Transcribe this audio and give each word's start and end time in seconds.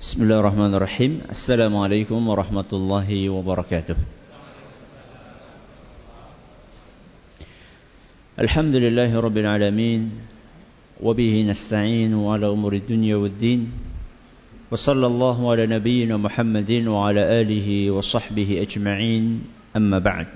بسم 0.00 0.22
الله 0.22 0.40
الرحمن 0.40 0.72
الرحيم 0.74 1.12
السلام 1.28 1.76
عليكم 1.76 2.28
ورحمة 2.28 2.70
الله 2.72 3.08
وبركاته 3.30 3.96
الحمد 8.40 8.74
لله 8.76 9.10
رب 9.20 9.36
العالمين 9.36 10.00
وبه 11.04 11.34
نستعين 11.52 12.16
على 12.16 12.46
أمور 12.48 12.72
الدنيا 12.72 13.16
والدين 13.16 13.60
وصلى 14.72 15.06
الله 15.06 15.50
على 15.50 15.64
نبينا 15.66 16.16
محمد 16.16 16.70
وعلى 16.88 17.22
آله 17.44 17.90
وصحبه 17.90 18.48
أجمعين 18.64 19.24
أما 19.76 19.98
بعد 20.00 20.26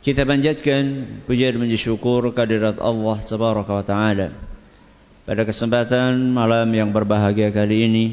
Kita 0.00 0.24
panjatkan 0.24 0.84
puja 1.28 1.52
dan 1.52 1.68
syukur 1.76 2.32
kehadirat 2.32 2.80
Allah 2.80 3.20
Tabaraka 3.26 3.76
wa 3.76 3.84
Taala. 3.84 4.55
Pada 5.26 5.42
kesempatan 5.42 6.30
malam 6.30 6.70
yang 6.70 6.94
berbahagia 6.94 7.50
kali 7.50 7.90
ini, 7.90 8.06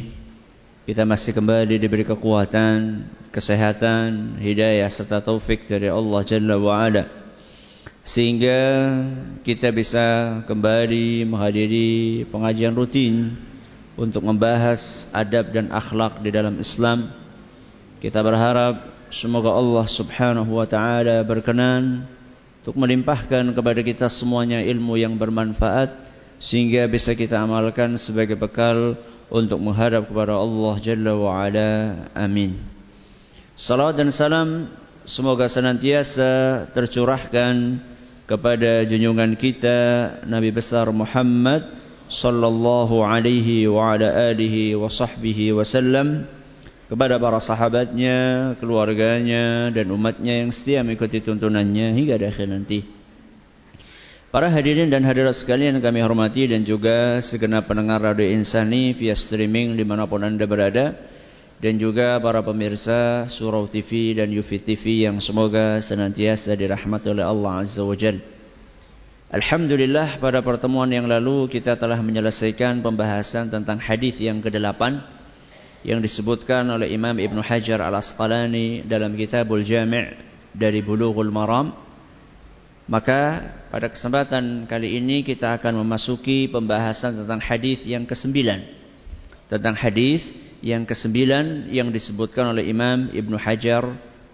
kita 0.90 1.06
masih 1.06 1.30
kembali 1.38 1.78
diberi 1.78 2.02
kekuatan, 2.02 3.06
kesehatan, 3.30 4.42
hidayah 4.42 4.90
serta 4.90 5.22
taufik 5.22 5.70
dari 5.70 5.94
Allah 5.94 6.26
Jalla 6.26 6.58
wa 6.58 6.74
Ala. 6.74 7.06
Sehingga 8.02 8.58
kita 9.46 9.70
bisa 9.70 10.42
kembali 10.50 11.30
menghadiri 11.30 12.26
pengajian 12.34 12.74
rutin 12.74 13.38
untuk 13.94 14.26
membahas 14.26 15.06
adab 15.14 15.54
dan 15.54 15.70
akhlak 15.70 16.18
di 16.18 16.34
dalam 16.34 16.58
Islam. 16.58 17.14
Kita 18.02 18.26
berharap 18.26 18.90
Semoga 19.14 19.54
Allah 19.54 19.86
subhanahu 19.86 20.58
wa 20.58 20.66
ta'ala 20.66 21.22
berkenan 21.22 22.10
Untuk 22.66 22.74
melimpahkan 22.74 23.54
kepada 23.54 23.86
kita 23.86 24.10
semuanya 24.10 24.66
ilmu 24.66 24.98
yang 24.98 25.14
bermanfaat 25.14 26.13
Sehingga 26.44 26.84
bisa 26.92 27.16
kita 27.16 27.40
amalkan 27.40 27.96
sebagai 27.96 28.36
bekal 28.36 29.00
Untuk 29.32 29.64
menghadap 29.64 30.12
kepada 30.12 30.36
Allah 30.36 30.76
Jalla 30.84 31.16
wa 31.16 31.32
ala 31.40 31.72
Amin 32.12 32.60
Salawat 33.56 33.96
dan 33.96 34.12
salam 34.12 34.68
Semoga 35.08 35.48
senantiasa 35.48 36.68
tercurahkan 36.76 37.80
Kepada 38.28 38.84
junjungan 38.84 39.40
kita 39.40 39.78
Nabi 40.28 40.52
besar 40.52 40.92
Muhammad 40.92 41.64
Sallallahu 42.12 43.00
alaihi 43.08 43.72
wa 43.72 43.96
ala 43.96 44.36
alihi 44.36 44.76
wa 44.76 44.92
sahbihi 44.92 45.56
wa 45.56 45.64
sallam 45.64 46.28
kepada 46.94 47.18
para 47.18 47.42
sahabatnya, 47.42 48.54
keluarganya 48.62 49.74
dan 49.74 49.90
umatnya 49.90 50.46
yang 50.46 50.54
setia 50.54 50.86
mengikuti 50.86 51.26
tuntunannya 51.26 51.96
hingga 51.98 52.22
akhir 52.22 52.46
nanti. 52.46 52.86
Para 54.34 54.50
hadirin 54.50 54.90
dan 54.90 55.06
hadirat 55.06 55.38
sekalian 55.38 55.78
kami 55.78 56.02
hormati 56.02 56.50
dan 56.50 56.66
juga 56.66 57.22
segenap 57.22 57.70
pendengar 57.70 58.02
Radio 58.02 58.26
Insani 58.26 58.90
via 58.98 59.14
streaming 59.14 59.78
di 59.78 59.86
mana 59.86 60.10
pun 60.10 60.26
anda 60.26 60.50
berada 60.50 60.98
dan 61.62 61.78
juga 61.78 62.18
para 62.18 62.42
pemirsa 62.42 63.30
Surau 63.30 63.70
TV 63.70 64.18
dan 64.18 64.34
Yufi 64.34 64.58
TV 64.58 65.06
yang 65.06 65.22
semoga 65.22 65.78
senantiasa 65.86 66.50
dirahmati 66.58 67.14
oleh 67.14 67.22
Allah 67.22 67.62
Azza 67.62 67.86
wa 67.86 67.94
Jal. 67.94 68.18
Alhamdulillah 69.30 70.18
pada 70.18 70.42
pertemuan 70.42 70.90
yang 70.90 71.06
lalu 71.06 71.46
kita 71.54 71.78
telah 71.78 72.02
menyelesaikan 72.02 72.82
pembahasan 72.82 73.54
tentang 73.54 73.78
hadis 73.78 74.18
yang 74.18 74.42
ke-8 74.42 74.82
yang 75.86 76.02
disebutkan 76.02 76.66
oleh 76.74 76.90
Imam 76.90 77.22
Ibn 77.22 77.38
Hajar 77.38 77.86
Al-Asqalani 77.86 78.82
dalam 78.90 79.14
Kitabul 79.14 79.62
Jami' 79.62 80.10
dari 80.58 80.82
Bulughul 80.82 81.30
Maram 81.30 81.83
maka 82.89 83.53
pada 83.69 83.93
kesempatan 83.93 84.65
kali 84.65 84.97
ini 84.97 85.21
kita 85.21 85.61
akan 85.61 85.85
memasuki 85.85 86.49
pembahasan 86.49 87.25
tentang 87.25 87.41
hadis 87.41 87.85
yang 87.85 88.09
kesembilan 88.09 88.65
tentang 89.53 89.77
hadis 89.77 90.25
yang 90.65 90.83
kesembilan 90.89 91.71
yang 91.71 91.93
disebutkan 91.95 92.51
oleh 92.51 92.67
Imam 92.67 93.13
Ibn 93.15 93.33
Hajar 93.39 93.85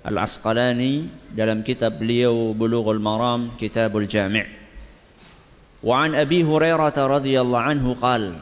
Al-Asqalani 0.04 1.08
dalam 1.32 1.64
kitab 1.64 1.96
beliau 1.96 2.52
Bulughul 2.52 3.00
Maram 3.00 3.56
Kitabul 3.56 4.08
Jami' 4.08 4.64
وعن 5.84 6.16
أبي 6.16 6.48
هريرة 6.48 6.96
رضي 6.96 7.36
الله 7.36 7.60
عنه 7.60 7.86
قال 8.00 8.40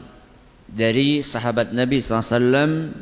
dari 0.73 1.19
sahabat 1.21 1.75
Nabi 1.75 1.99
SAW 1.99 2.95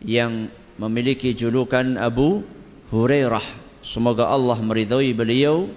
yang 0.00 0.48
memiliki 0.80 1.36
julukan 1.36 2.00
Abu 2.00 2.40
Hurairah. 2.88 3.63
Semoga 3.85 4.25
Allah 4.33 4.57
meridhai 4.57 5.13
beliau. 5.13 5.69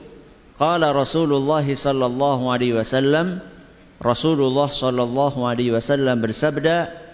Qala 0.57 0.91
Rasulullah 0.91 1.63
sallallahu 1.63 2.51
alaihi 2.51 2.75
wasallam 2.75 3.39
Rasulullah 4.03 4.67
sallallahu 4.67 5.47
alaihi 5.47 5.71
wasallam 5.71 6.19
bersabda 6.19 7.07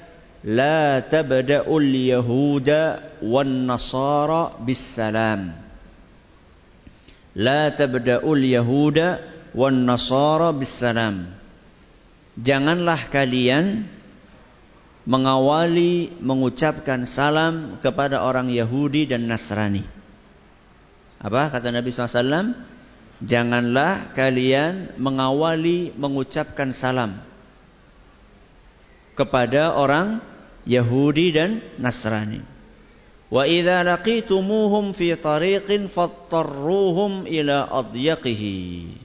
La 0.48 1.04
tabda'ul 1.04 1.92
yahuda 1.92 3.20
wan 3.20 3.68
nasara 3.68 4.56
bis 4.64 4.80
salam 4.96 5.52
La 7.36 7.68
tabda'ul 7.72 8.44
yahuda 8.48 9.20
wan 9.52 9.84
nasara 9.84 10.52
bis 10.56 10.72
salam 10.80 11.44
janganlah 12.38 13.12
kalian 13.12 13.86
mengawali 15.06 16.16
mengucapkan 16.18 17.04
salam 17.06 17.78
kepada 17.84 18.24
orang 18.24 18.48
Yahudi 18.48 19.04
dan 19.06 19.28
Nasrani. 19.28 19.84
Apa 21.24 21.48
kata 21.48 21.72
Nabi 21.72 21.88
SAW? 21.88 22.52
Janganlah 23.24 24.12
kalian 24.12 25.00
mengawali 25.00 25.96
mengucapkan 25.96 26.76
salam 26.76 27.24
kepada 29.16 29.72
orang 29.72 30.20
Yahudi 30.68 31.32
dan 31.32 31.64
Nasrani. 31.80 32.44
Wa 33.32 33.48
idza 33.48 33.80
laqitumuhum 33.80 34.92
fi 34.92 35.16
tariqin 35.16 35.88
fattarruhum 35.88 37.24
ila 37.24 37.72
adyaqihi. 37.72 39.00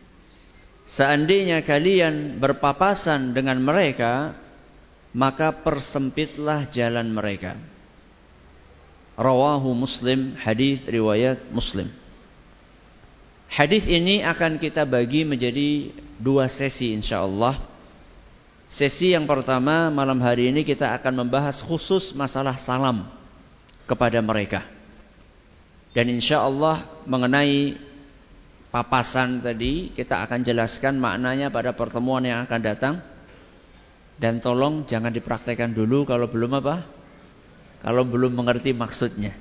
Seandainya 0.90 1.64
kalian 1.64 2.42
berpapasan 2.42 3.32
dengan 3.32 3.62
mereka, 3.62 4.36
maka 5.14 5.54
persempitlah 5.54 6.68
jalan 6.74 7.14
mereka. 7.14 7.56
Rawahu 9.16 9.72
Muslim, 9.78 10.34
hadis 10.36 10.82
riwayat 10.90 11.48
Muslim. 11.54 11.94
Hadis 13.50 13.82
ini 13.90 14.22
akan 14.22 14.62
kita 14.62 14.86
bagi 14.86 15.26
menjadi 15.26 15.90
dua 16.22 16.46
sesi 16.46 16.94
insyaallah. 16.94 17.58
Sesi 18.70 19.18
yang 19.18 19.26
pertama 19.26 19.90
malam 19.90 20.22
hari 20.22 20.54
ini 20.54 20.62
kita 20.62 20.94
akan 21.02 21.26
membahas 21.26 21.66
khusus 21.66 22.14
masalah 22.14 22.54
salam 22.62 23.10
kepada 23.90 24.22
mereka. 24.22 24.62
Dan 25.98 26.14
insyaallah 26.14 27.10
mengenai 27.10 27.74
papasan 28.70 29.42
tadi 29.42 29.98
kita 29.98 30.22
akan 30.30 30.46
jelaskan 30.46 31.02
maknanya 31.02 31.50
pada 31.50 31.74
pertemuan 31.74 32.22
yang 32.22 32.46
akan 32.46 32.62
datang 32.62 32.96
dan 34.22 34.38
tolong 34.38 34.86
jangan 34.86 35.10
dipraktekkan 35.10 35.74
dulu 35.74 36.06
kalau 36.06 36.30
belum 36.30 36.62
apa 36.62 36.86
kalau 37.82 38.06
belum 38.06 38.38
mengerti 38.38 38.78
maksudnya 38.78 39.34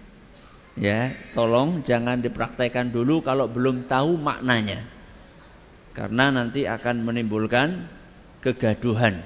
ya 0.78 1.12
tolong 1.34 1.82
jangan 1.82 2.22
dipraktekkan 2.22 2.94
dulu 2.94 3.20
kalau 3.26 3.50
belum 3.50 3.90
tahu 3.90 4.14
maknanya 4.16 4.86
karena 5.92 6.30
nanti 6.30 6.64
akan 6.64 7.02
menimbulkan 7.02 7.90
kegaduhan 8.38 9.18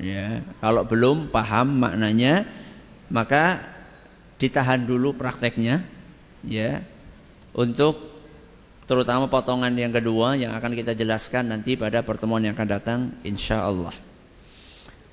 ya 0.00 0.40
kalau 0.64 0.88
belum 0.88 1.28
paham 1.28 1.84
maknanya 1.84 2.48
maka 3.12 3.60
ditahan 4.40 4.88
dulu 4.88 5.12
prakteknya 5.16 5.84
ya 6.44 6.80
untuk 7.52 8.08
terutama 8.88 9.28
potongan 9.28 9.74
yang 9.76 9.92
kedua 9.92 10.40
yang 10.40 10.56
akan 10.56 10.72
kita 10.72 10.96
jelaskan 10.96 11.52
nanti 11.52 11.76
pada 11.76 12.00
pertemuan 12.00 12.40
yang 12.40 12.56
akan 12.56 12.68
datang 12.68 13.00
insya 13.20 13.68
Allah. 13.68 13.92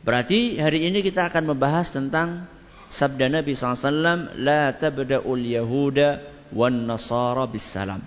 Berarti 0.05 0.61
hari 0.61 0.85
ini 0.87 1.01
kita 1.01 1.27
akan 1.27 1.51
membahas 1.51 1.89
tentang 1.91 2.45
sabda 2.90 3.32
Nabi 3.32 3.53
SAW, 3.53 4.35
La 4.40 4.73
tabda'ul 4.76 5.43
yahuda 5.46 6.22
wan 6.53 6.85
nasara 6.85 7.46
bisalam. 7.49 8.02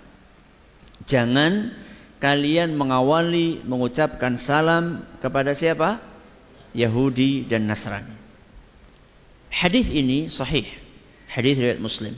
Jangan 1.07 1.73
kalian 2.19 2.75
mengawali 2.75 3.63
mengucapkan 3.63 4.35
salam 4.35 5.07
kepada 5.23 5.55
siapa? 5.55 6.03
Yahudi 6.75 7.49
dan 7.49 7.65
Nasrani. 7.65 8.13
Hadis 9.49 9.89
ini 9.89 10.29
sahih. 10.29 10.69
Hadis 11.25 11.57
riwayat 11.57 11.81
Muslim. 11.81 12.13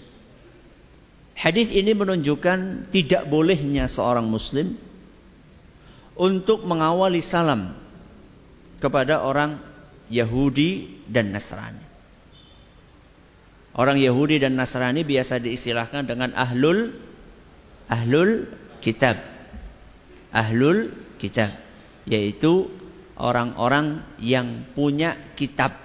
Hadis 1.32 1.72
ini 1.72 1.96
menunjukkan 1.96 2.92
tidak 2.92 3.26
bolehnya 3.32 3.88
seorang 3.88 4.28
muslim 4.28 4.78
untuk 6.14 6.68
mengawali 6.68 7.24
salam 7.24 7.74
kepada 8.78 9.24
orang 9.24 9.58
Yahudi 10.12 11.02
dan 11.08 11.32
Nasrani. 11.32 11.91
Orang 13.72 13.98
Yahudi 14.00 14.44
dan 14.44 14.60
Nasrani 14.60 15.08
biasa 15.08 15.40
diistilahkan 15.40 16.04
dengan 16.04 16.36
ahlul 16.36 16.92
ahlul 17.88 18.52
kitab. 18.84 19.16
Ahlul 20.32 20.92
kitab 21.20 21.56
yaitu 22.06 22.68
orang-orang 23.22 24.02
yang 24.18 24.66
punya 24.74 25.18
kitab. 25.38 25.78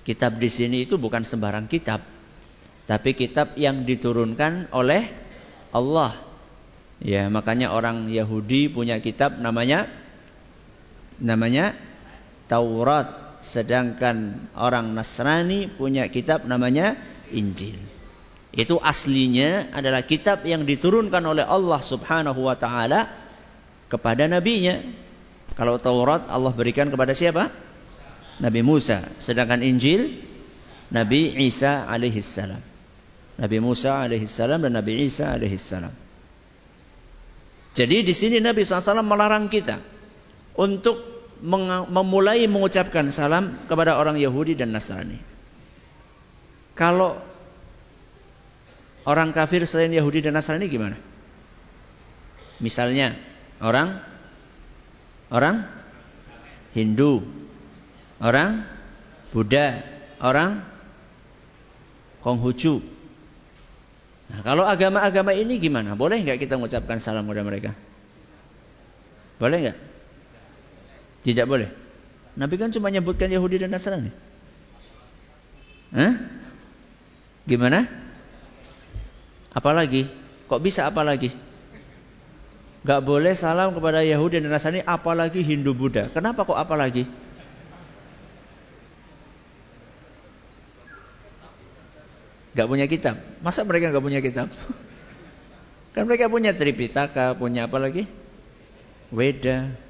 Kitab 0.00 0.40
di 0.40 0.48
sini 0.48 0.88
itu 0.88 0.96
bukan 0.96 1.22
sembarang 1.22 1.68
kitab, 1.68 2.00
tapi 2.88 3.12
kitab 3.12 3.54
yang 3.60 3.84
diturunkan 3.84 4.72
oleh 4.72 5.12
Allah. 5.76 6.24
Ya, 7.00 7.28
makanya 7.28 7.72
orang 7.72 8.08
Yahudi 8.08 8.72
punya 8.72 9.00
kitab 9.00 9.36
namanya 9.40 9.88
namanya 11.20 11.76
Taurat, 12.48 13.19
sedangkan 13.40 14.48
orang 14.56 14.92
Nasrani 14.92 15.72
punya 15.74 16.06
kitab 16.12 16.44
namanya 16.44 16.96
Injil. 17.32 17.76
Itu 18.50 18.82
aslinya 18.82 19.70
adalah 19.70 20.02
kitab 20.02 20.42
yang 20.42 20.66
diturunkan 20.66 21.22
oleh 21.22 21.46
Allah 21.46 21.80
Subhanahu 21.80 22.46
wa 22.46 22.56
taala 22.58 23.06
kepada 23.86 24.26
nabinya. 24.26 24.82
Kalau 25.54 25.78
Taurat 25.78 26.26
Allah 26.30 26.52
berikan 26.54 26.88
kepada 26.90 27.14
siapa? 27.14 27.50
Nabi 28.40 28.60
Musa. 28.64 29.12
Sedangkan 29.20 29.60
Injil 29.60 30.24
Nabi 30.90 31.38
Isa 31.46 31.86
alaihissalam. 31.86 32.62
Nabi 33.38 33.56
Musa 33.62 34.02
alaihissalam 34.02 34.58
dan 34.66 34.72
Nabi 34.74 35.06
Isa 35.06 35.30
alaihissalam. 35.30 35.94
Jadi 37.70 38.02
di 38.02 38.10
sini 38.10 38.42
Nabi 38.42 38.66
SAW 38.66 38.98
melarang 39.06 39.46
kita 39.46 39.78
untuk 40.58 41.09
memulai 41.40 42.44
mengucapkan 42.44 43.08
salam 43.08 43.64
kepada 43.64 43.96
orang 43.96 44.20
Yahudi 44.20 44.54
dan 44.54 44.76
Nasrani. 44.76 45.16
Kalau 46.76 47.16
orang 49.08 49.32
kafir 49.32 49.64
selain 49.64 49.92
Yahudi 49.92 50.24
dan 50.24 50.36
Nasrani 50.36 50.68
gimana? 50.68 50.96
Misalnya 52.60 53.16
orang 53.64 54.04
orang 55.32 55.64
Hindu, 56.76 57.24
orang 58.20 58.68
Buddha, 59.32 59.82
orang 60.20 60.62
Konghucu. 62.20 62.84
Nah, 64.30 64.44
kalau 64.44 64.62
agama-agama 64.62 65.32
ini 65.34 65.56
gimana? 65.56 65.96
Boleh 65.96 66.20
nggak 66.20 66.38
kita 66.38 66.60
mengucapkan 66.60 67.00
salam 67.00 67.24
kepada 67.26 67.42
mereka? 67.42 67.70
Boleh 69.40 69.58
nggak? 69.64 69.78
Tidak 71.20 71.44
boleh. 71.44 71.68
Nabi 72.36 72.54
kan 72.56 72.72
cuma 72.72 72.88
nyebutkan 72.88 73.28
Yahudi 73.28 73.60
dan 73.60 73.70
Nasrani. 73.74 74.08
Hah? 75.92 76.14
Gimana? 77.44 77.84
Apalagi? 79.50 80.06
Kok 80.46 80.62
bisa 80.62 80.86
apalagi? 80.86 81.34
Gak 82.80 83.04
boleh 83.04 83.36
salam 83.36 83.76
kepada 83.76 84.00
Yahudi 84.00 84.40
dan 84.40 84.48
Nasrani 84.48 84.80
apalagi 84.80 85.44
Hindu 85.44 85.76
Buddha. 85.76 86.08
Kenapa 86.08 86.48
kok 86.48 86.56
apalagi? 86.56 87.04
Gak 92.56 92.66
punya 92.66 92.86
kitab. 92.88 93.20
Masa 93.44 93.62
mereka 93.68 93.92
gak 93.92 94.04
punya 94.04 94.24
kitab? 94.24 94.48
Kan 95.94 96.06
mereka 96.06 96.30
punya 96.30 96.54
Tripitaka, 96.54 97.34
punya 97.34 97.66
apa 97.66 97.78
lagi? 97.82 98.06
Weda. 99.10 99.89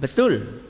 Betul. 0.00 0.62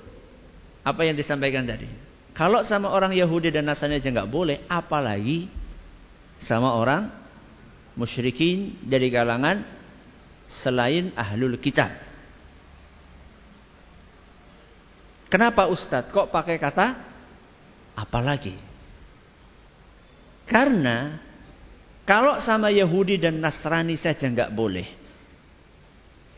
Apa 0.82 1.06
yang 1.06 1.14
disampaikan 1.14 1.62
tadi? 1.62 1.86
Kalau 2.32 2.64
sama 2.64 2.90
orang 2.90 3.12
Yahudi 3.12 3.52
dan 3.52 3.69
Nasrani 3.69 4.00
aja 4.00 4.08
nggak 4.08 4.30
boleh, 4.32 4.64
apalagi 4.66 5.46
sama 6.40 6.74
orang 6.74 7.12
musyrikin 7.94 8.80
dari 8.82 9.12
kalangan 9.12 9.62
selain 10.48 11.12
ahlul 11.12 11.60
kitab. 11.60 11.92
Kenapa 15.28 15.68
Ustadz 15.68 16.12
kok 16.12 16.28
pakai 16.28 16.60
kata 16.60 16.86
apalagi? 17.96 18.52
Karena 20.44 21.16
kalau 22.04 22.36
sama 22.36 22.68
Yahudi 22.68 23.16
dan 23.16 23.40
Nasrani 23.40 23.96
saja 23.96 24.28
nggak 24.28 24.52
boleh. 24.52 24.84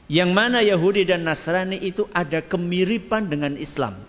Yang 0.04 0.30
mana 0.36 0.60
Yahudi 0.60 1.08
dan 1.08 1.24
Nasrani 1.24 1.80
itu 1.80 2.04
ada 2.12 2.44
kemiripan 2.44 3.24
dengan 3.24 3.56
Islam. 3.56 4.04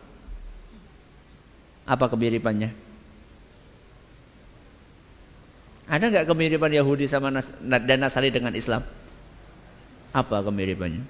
Apa 1.88 2.12
kemiripannya? 2.12 2.76
Ada 5.86 6.10
nggak 6.10 6.28
kemiripan 6.28 6.74
Yahudi 6.74 7.06
sama 7.06 7.30
Nas 7.30 7.48
dan 7.62 7.98
Nasrani 8.02 8.34
dengan 8.34 8.52
Islam? 8.58 8.84
Apa 10.12 10.42
kemiripannya? 10.44 11.06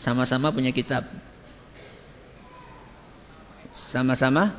Sama-sama 0.00 0.48
punya 0.50 0.72
kitab. 0.72 1.04
Sama-sama 3.70 4.56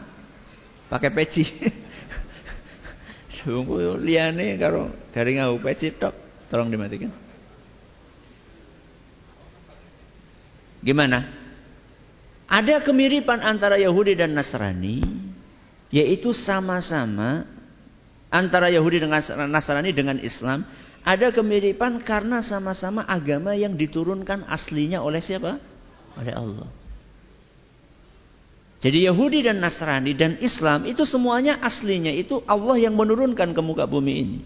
pakai 0.88 1.10
peci. 1.10 1.44
Sungguh 3.42 3.98
liane 3.98 4.56
karo 4.62 4.94
garing 5.12 5.42
ngau 5.42 5.58
peci 5.58 5.90
tok. 5.98 6.21
Tolong 6.52 6.68
dimatikan. 6.68 7.08
Gimana? 10.84 11.32
Ada 12.52 12.84
kemiripan 12.84 13.40
antara 13.40 13.80
Yahudi 13.80 14.20
dan 14.20 14.36
Nasrani, 14.36 15.00
yaitu 15.88 16.36
sama-sama 16.36 17.48
antara 18.28 18.68
Yahudi 18.68 19.00
dengan 19.00 19.24
Nasrani 19.48 19.96
dengan 19.96 20.20
Islam, 20.20 20.68
ada 21.08 21.32
kemiripan 21.32 22.04
karena 22.04 22.44
sama-sama 22.44 23.08
agama 23.08 23.56
yang 23.56 23.80
diturunkan 23.80 24.44
aslinya 24.52 25.00
oleh 25.00 25.24
siapa? 25.24 25.56
Oleh 26.20 26.36
Allah. 26.36 26.68
Jadi 28.84 29.08
Yahudi 29.08 29.48
dan 29.48 29.64
Nasrani 29.64 30.12
dan 30.18 30.36
Islam 30.44 30.84
itu 30.84 31.08
semuanya 31.08 31.64
aslinya 31.64 32.12
itu 32.12 32.44
Allah 32.44 32.76
yang 32.76 33.00
menurunkan 33.00 33.56
ke 33.56 33.62
muka 33.64 33.88
bumi 33.88 34.14
ini. 34.20 34.40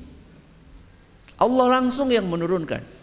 Allah 1.35 1.65
langsung 1.79 2.11
yang 2.11 2.27
menurunkan. 2.27 2.95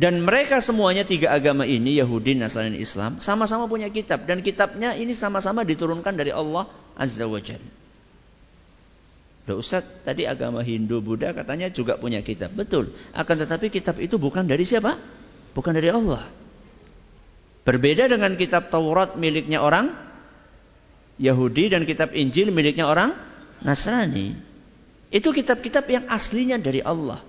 Dan 0.00 0.24
mereka 0.24 0.64
semuanya 0.64 1.04
tiga 1.04 1.28
agama 1.28 1.68
ini, 1.68 2.00
Yahudi, 2.00 2.32
Nasrani, 2.32 2.80
Islam, 2.80 3.20
sama-sama 3.20 3.68
punya 3.68 3.92
kitab. 3.92 4.24
Dan 4.24 4.40
kitabnya 4.40 4.96
ini 4.96 5.12
sama-sama 5.12 5.60
diturunkan 5.60 6.16
dari 6.16 6.32
Allah 6.32 6.64
Azza 6.96 7.28
wa 7.28 7.36
Jal. 7.36 7.60
Loh 9.44 9.60
Ustaz, 9.60 9.84
tadi 10.00 10.24
agama 10.24 10.64
Hindu, 10.64 11.04
Buddha 11.04 11.36
katanya 11.36 11.68
juga 11.68 12.00
punya 12.00 12.24
kitab. 12.24 12.48
Betul. 12.56 12.96
Akan 13.12 13.36
tetapi 13.36 13.68
kitab 13.68 14.00
itu 14.00 14.16
bukan 14.16 14.48
dari 14.48 14.64
siapa? 14.64 14.96
Bukan 15.52 15.76
dari 15.76 15.92
Allah. 15.92 16.32
Berbeda 17.68 18.08
dengan 18.08 18.32
kitab 18.40 18.72
Taurat 18.72 19.20
miliknya 19.20 19.60
orang 19.60 19.92
Yahudi 21.20 21.76
dan 21.76 21.84
kitab 21.84 22.16
Injil 22.16 22.48
miliknya 22.48 22.88
orang 22.88 23.12
Nasrani. 23.60 24.36
Itu 25.10 25.34
kitab-kitab 25.34 25.84
yang 25.90 26.04
aslinya 26.06 26.56
dari 26.56 26.80
Allah. 26.80 27.20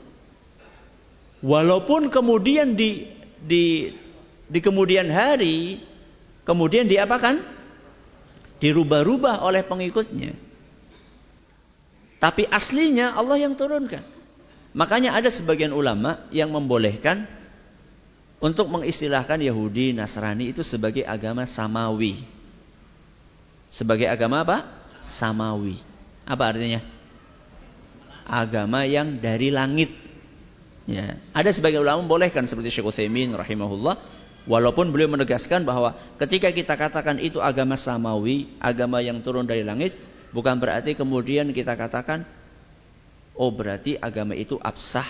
Walaupun 1.42 2.14
kemudian 2.14 2.78
di 2.78 3.10
di 3.42 3.90
di 4.46 4.60
kemudian 4.62 5.10
hari 5.10 5.82
kemudian 6.46 6.86
diapakan? 6.86 7.60
Dirubah-rubah 8.62 9.42
oleh 9.42 9.66
pengikutnya. 9.66 10.38
Tapi 12.22 12.46
aslinya 12.46 13.18
Allah 13.18 13.42
yang 13.42 13.58
turunkan. 13.58 14.06
Makanya 14.78 15.18
ada 15.18 15.34
sebagian 15.34 15.74
ulama 15.74 16.30
yang 16.30 16.54
membolehkan 16.54 17.26
untuk 18.38 18.70
mengistilahkan 18.70 19.42
Yahudi 19.42 19.98
Nasrani 19.98 20.54
itu 20.54 20.62
sebagai 20.62 21.02
agama 21.02 21.50
samawi. 21.50 22.22
Sebagai 23.74 24.06
agama 24.06 24.46
apa? 24.46 24.58
Samawi. 25.10 25.91
Apa 26.26 26.54
artinya? 26.54 26.82
Agama 28.28 28.86
yang 28.88 29.20
dari 29.20 29.50
langit. 29.52 29.92
Ya. 30.90 31.20
Ada 31.36 31.54
sebagian 31.54 31.86
ulama 31.86 32.06
membolehkan 32.06 32.46
seperti 32.50 32.74
Syekh 32.74 32.90
Utsaimin 32.90 33.34
rahimahullah 33.38 33.98
walaupun 34.50 34.90
beliau 34.90 35.14
menegaskan 35.14 35.62
bahwa 35.62 35.94
ketika 36.18 36.50
kita 36.50 36.74
katakan 36.74 37.22
itu 37.22 37.38
agama 37.38 37.78
samawi, 37.78 38.50
agama 38.58 38.98
yang 39.04 39.22
turun 39.22 39.46
dari 39.46 39.62
langit, 39.62 39.94
bukan 40.34 40.58
berarti 40.58 40.98
kemudian 40.98 41.54
kita 41.54 41.78
katakan 41.78 42.26
oh 43.38 43.52
berarti 43.54 43.98
agama 44.02 44.34
itu 44.34 44.58
absah 44.58 45.08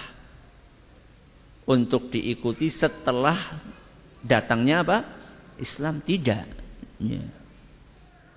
untuk 1.64 2.12
diikuti 2.12 2.68
setelah 2.68 3.62
datangnya 4.26 4.84
apa? 4.84 4.98
Islam 5.62 6.02
tidak. 6.02 6.46
Ya. 6.98 7.24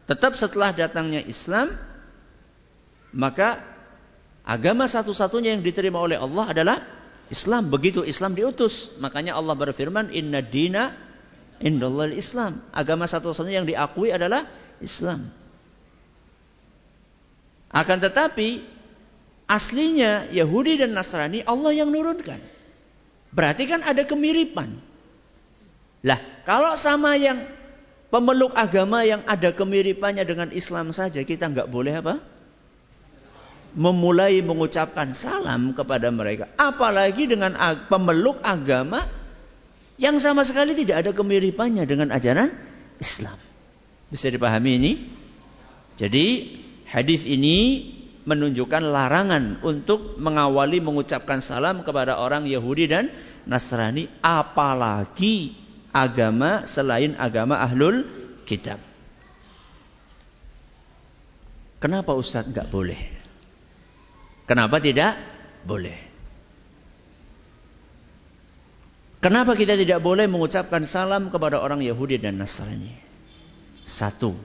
Tetap 0.04 0.36
setelah 0.36 0.76
datangnya 0.76 1.24
Islam 1.24 1.72
maka 3.14 3.62
agama 4.42 4.90
satu-satunya 4.90 5.54
yang 5.54 5.62
diterima 5.62 6.02
oleh 6.02 6.18
Allah 6.18 6.50
adalah 6.50 6.76
Islam 7.30 7.70
begitu 7.72 8.04
Islam 8.04 8.36
diutus 8.36 8.92
makanya 9.00 9.38
Allah 9.38 9.56
berfirman 9.56 10.12
inna 10.12 10.44
dina 10.44 10.92
indallal 11.62 12.12
Islam 12.12 12.60
agama 12.74 13.06
satu-satunya 13.08 13.64
yang 13.64 13.68
diakui 13.70 14.10
adalah 14.12 14.44
Islam 14.82 15.30
akan 17.74 17.98
tetapi 17.98 18.74
Aslinya 19.44 20.32
Yahudi 20.32 20.80
dan 20.80 20.96
Nasrani 20.96 21.44
Allah 21.44 21.76
yang 21.76 21.92
nurunkan. 21.92 22.40
Berarti 23.34 23.68
kan 23.68 23.84
ada 23.84 24.06
kemiripan. 24.08 24.80
Lah, 26.06 26.20
kalau 26.48 26.72
sama 26.80 27.18
yang 27.20 27.44
pemeluk 28.08 28.56
agama 28.56 29.04
yang 29.04 29.20
ada 29.28 29.52
kemiripannya 29.52 30.24
dengan 30.24 30.48
Islam 30.54 30.96
saja, 30.96 31.20
kita 31.20 31.50
nggak 31.50 31.68
boleh 31.68 31.92
apa? 32.00 32.14
Memulai 33.74 34.38
mengucapkan 34.38 35.10
salam 35.18 35.74
kepada 35.74 36.06
mereka. 36.14 36.54
Apalagi 36.54 37.26
dengan 37.26 37.58
pemeluk 37.90 38.38
agama 38.38 39.02
yang 39.98 40.18
sama 40.18 40.42
sekali 40.46 40.74
tidak 40.78 41.06
ada 41.06 41.10
kemiripannya 41.10 41.86
dengan 41.86 42.14
ajaran 42.14 42.50
Islam. 42.98 43.38
Bisa 44.10 44.30
dipahami 44.30 44.72
ini? 44.78 44.92
Jadi 45.94 46.26
hadis 46.90 47.22
ini 47.26 47.90
menunjukkan 48.24 48.82
larangan 48.82 49.62
untuk 49.62 50.18
mengawali 50.18 50.80
mengucapkan 50.80 51.38
salam 51.44 51.84
kepada 51.86 52.18
orang 52.18 52.48
Yahudi 52.48 52.90
dan 52.90 53.12
Nasrani 53.44 54.08
apalagi 54.24 55.54
agama 55.94 56.66
selain 56.66 57.14
agama 57.14 57.60
ahlul 57.62 58.02
kitab. 58.48 58.82
Kenapa 61.78 62.16
Ustadz 62.16 62.50
nggak 62.50 62.68
boleh? 62.72 63.13
Kenapa 64.44 64.76
tidak 64.80 65.16
boleh? 65.64 65.98
Kenapa 69.24 69.56
kita 69.56 69.72
tidak 69.72 70.04
boleh 70.04 70.28
mengucapkan 70.28 70.84
salam 70.84 71.32
kepada 71.32 71.56
orang 71.56 71.80
Yahudi 71.80 72.20
dan 72.20 72.36
Nasrani? 72.36 72.92
Satu, 73.88 74.36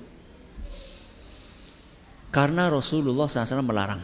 karena 2.30 2.70
Rasulullah 2.70 3.26
SAW 3.26 3.66
melarang. 3.66 4.02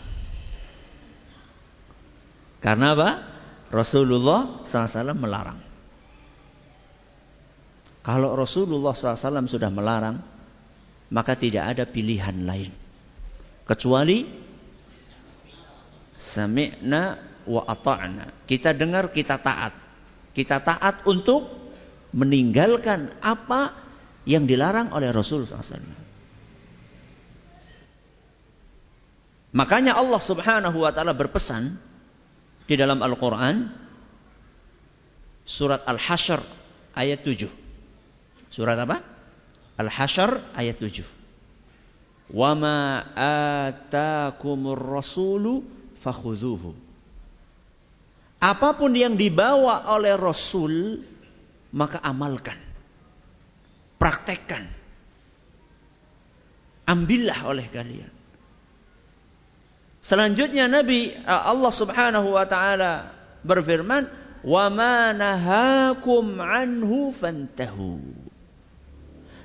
Karena 2.57 2.97
apa? 2.97 3.09
Rasulullah 3.69 4.65
SAW 4.65 5.13
melarang. 5.13 5.61
Kalau 8.01 8.33
Rasulullah 8.37 8.93
SAW 8.93 9.45
sudah 9.49 9.69
melarang, 9.69 10.17
maka 11.13 11.37
tidak 11.37 11.77
ada 11.77 11.83
pilihan 11.85 12.45
lain. 12.45 12.73
Kecuali 13.65 14.44
sami'na 16.15 17.19
wa 17.45 17.61
ata'na. 17.67 18.47
Kita 18.47 18.73
dengar, 18.73 19.11
kita 19.13 19.37
taat. 19.39 19.73
Kita 20.35 20.59
taat 20.63 21.05
untuk 21.07 21.47
meninggalkan 22.15 23.19
apa 23.19 23.75
yang 24.27 24.47
dilarang 24.47 24.91
oleh 24.91 25.11
Rasul 25.13 25.45
SAW. 25.45 26.03
Makanya 29.55 29.95
Allah 29.95 30.19
Subhanahu 30.19 30.83
wa 30.83 30.91
taala 30.91 31.15
berpesan 31.15 31.79
di 32.67 32.75
dalam 32.75 32.99
Al-Qur'an 32.99 33.71
surat 35.47 35.87
Al-Hasyr 35.87 36.41
ayat 36.91 37.23
7. 37.23 37.47
Surat 38.51 38.75
apa? 38.75 38.99
Al-Hasyr 39.79 40.51
ayat 40.59 40.75
7. 40.75 42.35
Wa 42.35 42.51
ma 42.57 43.05
atakumur 43.15 44.81
rasulu 44.81 45.63
fakhudhuhu. 46.05 46.77
Apa 48.37 48.77
pun 48.77 48.93
yang 48.93 49.17
dibawa 49.17 49.89
oleh 49.89 50.13
Rasul 50.13 51.01
maka 51.73 51.97
amalkan. 52.05 52.61
Praktekkan. 53.97 54.69
Ambillah 56.85 57.49
oleh 57.49 57.65
kalian. 57.73 58.13
Selanjutnya 60.05 60.69
Nabi 60.69 61.17
eh, 61.17 61.25
Allah 61.25 61.73
Subhanahu 61.73 62.37
wa 62.37 62.45
taala 62.45 63.09
berfirman, 63.41 64.05
"Wa 64.45 64.69
ma 64.69 65.09
nahakum 65.09 66.37
anhu 66.37 67.09
fantahu." 67.17 67.97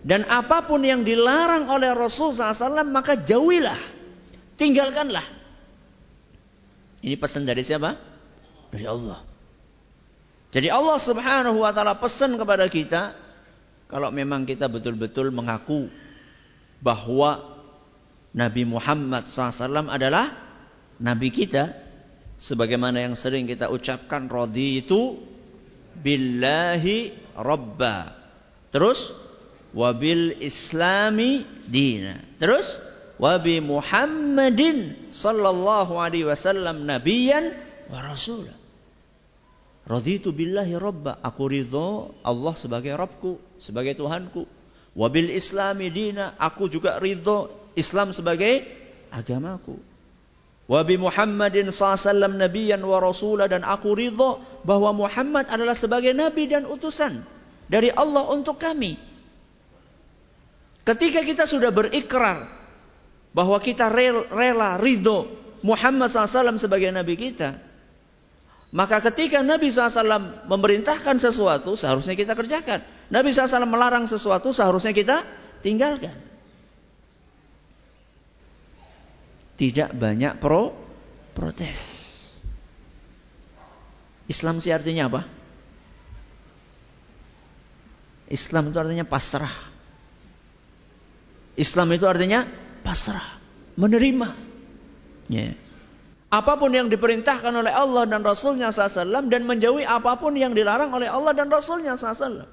Dan 0.05 0.29
apa 0.29 0.69
pun 0.69 0.85
yang 0.85 1.05
dilarang 1.05 1.69
oleh 1.73 1.97
Rasul 1.97 2.37
SAW 2.37 2.85
maka 2.89 3.21
jauhilah. 3.21 3.81
Tinggalkanlah. 4.57 5.40
Ini 7.01 7.17
pesan 7.17 7.49
dari 7.49 7.65
siapa? 7.65 7.97
Dari 8.71 8.85
Allah. 8.85 9.25
Jadi 10.51 10.69
Allah 10.69 10.99
Subhanahu 10.99 11.63
wa 11.63 11.71
taala 11.71 11.97
pesan 11.97 12.35
kepada 12.35 12.67
kita 12.67 13.15
kalau 13.87 14.11
memang 14.11 14.43
kita 14.47 14.67
betul-betul 14.67 15.31
mengaku 15.31 15.87
bahwa 16.83 17.61
Nabi 18.31 18.63
Muhammad 18.63 19.27
SAW 19.27 19.91
adalah 19.91 20.31
Nabi 21.03 21.35
kita 21.35 21.75
sebagaimana 22.39 23.03
yang 23.03 23.15
sering 23.19 23.47
kita 23.47 23.71
ucapkan 23.71 24.31
rodi 24.31 24.83
itu 24.87 25.19
billahi 25.99 27.15
robba. 27.35 28.15
Terus 28.71 29.11
wabil 29.75 30.39
islami 30.43 31.47
dina. 31.67 32.23
Terus 32.39 32.67
wabi 33.21 33.61
Muhammadin 33.61 35.13
sallallahu 35.13 36.01
alaihi 36.01 36.25
wasallam 36.25 36.89
nabiyan 36.89 37.53
wa 37.93 38.01
rasulah. 38.01 38.57
Raditu 39.85 40.31
billahi 40.31 40.79
robba. 40.79 41.19
Aku 41.21 41.51
ridho 41.51 42.15
Allah 42.23 42.55
sebagai 42.55 42.95
Rabbku, 42.95 43.59
sebagai 43.59 43.99
Tuhanku. 43.99 44.47
Wabil 44.95 45.35
islami 45.35 45.91
dina. 45.91 46.39
Aku 46.39 46.71
juga 46.71 46.99
ridho 47.03 47.51
Islam 47.75 48.15
sebagai 48.15 48.67
agamaku. 49.11 49.79
Wa 50.71 50.87
bi 50.87 50.95
Muhammadin 50.95 51.75
sallallahu 51.75 52.39
nabiyan 52.39 52.79
wa 52.87 53.03
rasula 53.03 53.51
dan 53.51 53.67
aku 53.67 53.91
ridho 53.99 54.39
bahwa 54.63 54.95
Muhammad 54.95 55.51
adalah 55.51 55.75
sebagai 55.75 56.15
nabi 56.15 56.47
dan 56.47 56.63
utusan 56.63 57.27
dari 57.67 57.91
Allah 57.91 58.31
untuk 58.31 58.63
kami. 58.63 58.95
Ketika 60.87 61.27
kita 61.27 61.45
sudah 61.51 61.75
berikrar 61.75 62.60
bahwa 63.31 63.57
kita 63.63 63.87
rela 64.31 64.79
ridho 64.81 65.31
Muhammad 65.61 66.09
SAW 66.09 66.57
sebagai 66.57 66.89
nabi 66.91 67.15
kita, 67.15 67.61
maka 68.71 69.03
ketika 69.11 69.43
Nabi 69.43 69.69
SAW 69.69 70.47
memerintahkan 70.47 71.19
sesuatu, 71.19 71.75
seharusnya 71.75 72.15
kita 72.15 72.39
kerjakan. 72.39 72.81
Nabi 73.11 73.35
SAW 73.35 73.67
melarang 73.67 74.07
sesuatu, 74.07 74.55
seharusnya 74.55 74.95
kita 74.95 75.27
tinggalkan. 75.61 76.31
tidak 79.61 79.93
banyak 79.93 80.41
pro 80.41 80.73
protes. 81.37 82.09
Islam 84.25 84.57
sih 84.57 84.73
artinya 84.73 85.13
apa? 85.13 85.23
Islam 88.33 88.73
itu 88.73 88.81
artinya 88.81 89.05
pasrah. 89.05 89.53
Islam 91.61 91.93
itu 91.93 92.09
artinya 92.09 92.49
pasrah, 92.83 93.41
menerima. 93.79 94.29
Ya. 95.31 95.55
Apa 96.31 96.55
pun 96.55 96.71
yang 96.71 96.87
diperintahkan 96.87 97.51
oleh 97.51 97.75
Allah 97.75 98.07
dan 98.07 98.23
Rasulnya 98.23 98.71
SAW 98.71 99.27
dan 99.27 99.43
menjauhi 99.43 99.83
apa 99.83 100.15
pun 100.15 100.31
yang 100.39 100.55
dilarang 100.55 100.95
oleh 100.95 101.11
Allah 101.11 101.35
dan 101.35 101.51
Rasulnya 101.51 101.99
SAW. 101.99 102.47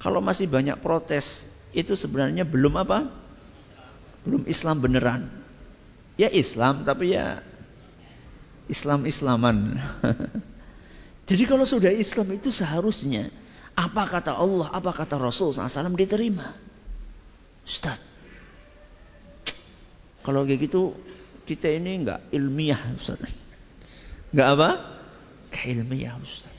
Kalau 0.00 0.24
masih 0.24 0.48
banyak 0.48 0.80
protes, 0.80 1.44
itu 1.76 1.92
sebenarnya 1.92 2.48
belum 2.48 2.72
apa? 2.80 3.12
Belum 4.24 4.48
Islam 4.48 4.80
beneran. 4.80 5.28
Ya 6.16 6.32
Islam 6.32 6.88
tapi 6.88 7.12
ya 7.12 7.44
Islam-Islaman. 8.68 9.76
Jadi 11.28 11.44
kalau 11.44 11.68
sudah 11.68 11.92
Islam 11.92 12.32
itu 12.32 12.48
seharusnya 12.48 13.28
apa 13.76 14.08
kata 14.08 14.32
Allah, 14.32 14.72
apa 14.72 14.90
kata 14.96 15.20
Rasul 15.20 15.52
SAW 15.52 15.92
diterima. 15.92 16.56
Ustaz. 17.68 18.07
Kalau 20.28 20.44
kayak 20.44 20.60
gitu 20.68 20.92
kita 21.48 21.72
ini 21.72 22.04
enggak 22.04 22.28
ilmiah 22.36 22.92
Ustaz. 22.92 23.16
Enggak 24.28 24.48
apa? 24.60 24.70
Keilmiah 25.48 26.20
Ustaz. 26.20 26.52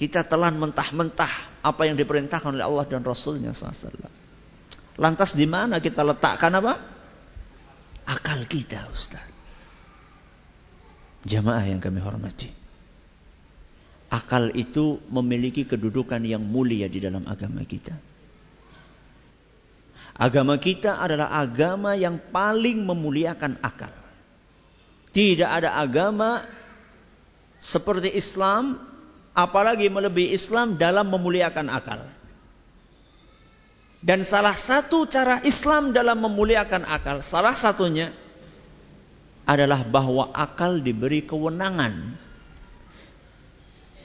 Kita 0.00 0.24
telan 0.24 0.56
mentah-mentah 0.56 1.60
apa 1.60 1.82
yang 1.84 1.92
diperintahkan 2.00 2.56
oleh 2.56 2.64
Allah 2.64 2.88
dan 2.88 3.04
Rasulnya 3.04 3.52
SAW. 3.52 4.08
Lantas 4.96 5.36
di 5.36 5.44
mana 5.44 5.76
kita 5.76 6.00
letakkan 6.00 6.56
apa? 6.56 6.80
Akal 8.08 8.48
kita, 8.48 8.88
Ustaz. 8.88 9.28
Jamaah 11.28 11.68
yang 11.68 11.84
kami 11.84 12.00
hormati. 12.00 12.48
Akal 14.08 14.56
itu 14.56 15.04
memiliki 15.12 15.68
kedudukan 15.68 16.24
yang 16.24 16.40
mulia 16.40 16.88
di 16.88 16.96
dalam 16.96 17.28
agama 17.28 17.60
kita. 17.68 18.09
Agama 20.20 20.60
kita 20.60 21.00
adalah 21.00 21.32
agama 21.32 21.96
yang 21.96 22.20
paling 22.28 22.84
memuliakan 22.84 23.56
akal. 23.64 23.88
Tidak 25.16 25.48
ada 25.48 25.80
agama 25.80 26.44
seperti 27.56 28.12
Islam, 28.12 28.76
apalagi 29.32 29.88
melebihi 29.88 30.36
Islam 30.36 30.76
dalam 30.76 31.08
memuliakan 31.08 31.72
akal. 31.72 32.04
Dan 34.04 34.20
salah 34.28 34.60
satu 34.60 35.08
cara 35.08 35.40
Islam 35.40 35.96
dalam 35.96 36.20
memuliakan 36.20 36.84
akal, 36.84 37.24
salah 37.24 37.56
satunya 37.56 38.12
adalah 39.48 39.88
bahwa 39.88 40.36
akal 40.36 40.84
diberi 40.84 41.24
kewenangan. 41.24 42.28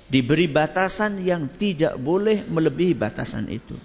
Diberi 0.08 0.48
batasan 0.48 1.20
yang 1.28 1.52
tidak 1.52 2.00
boleh 2.00 2.48
melebihi 2.48 2.96
batasan 2.96 3.52
itu. 3.52 3.76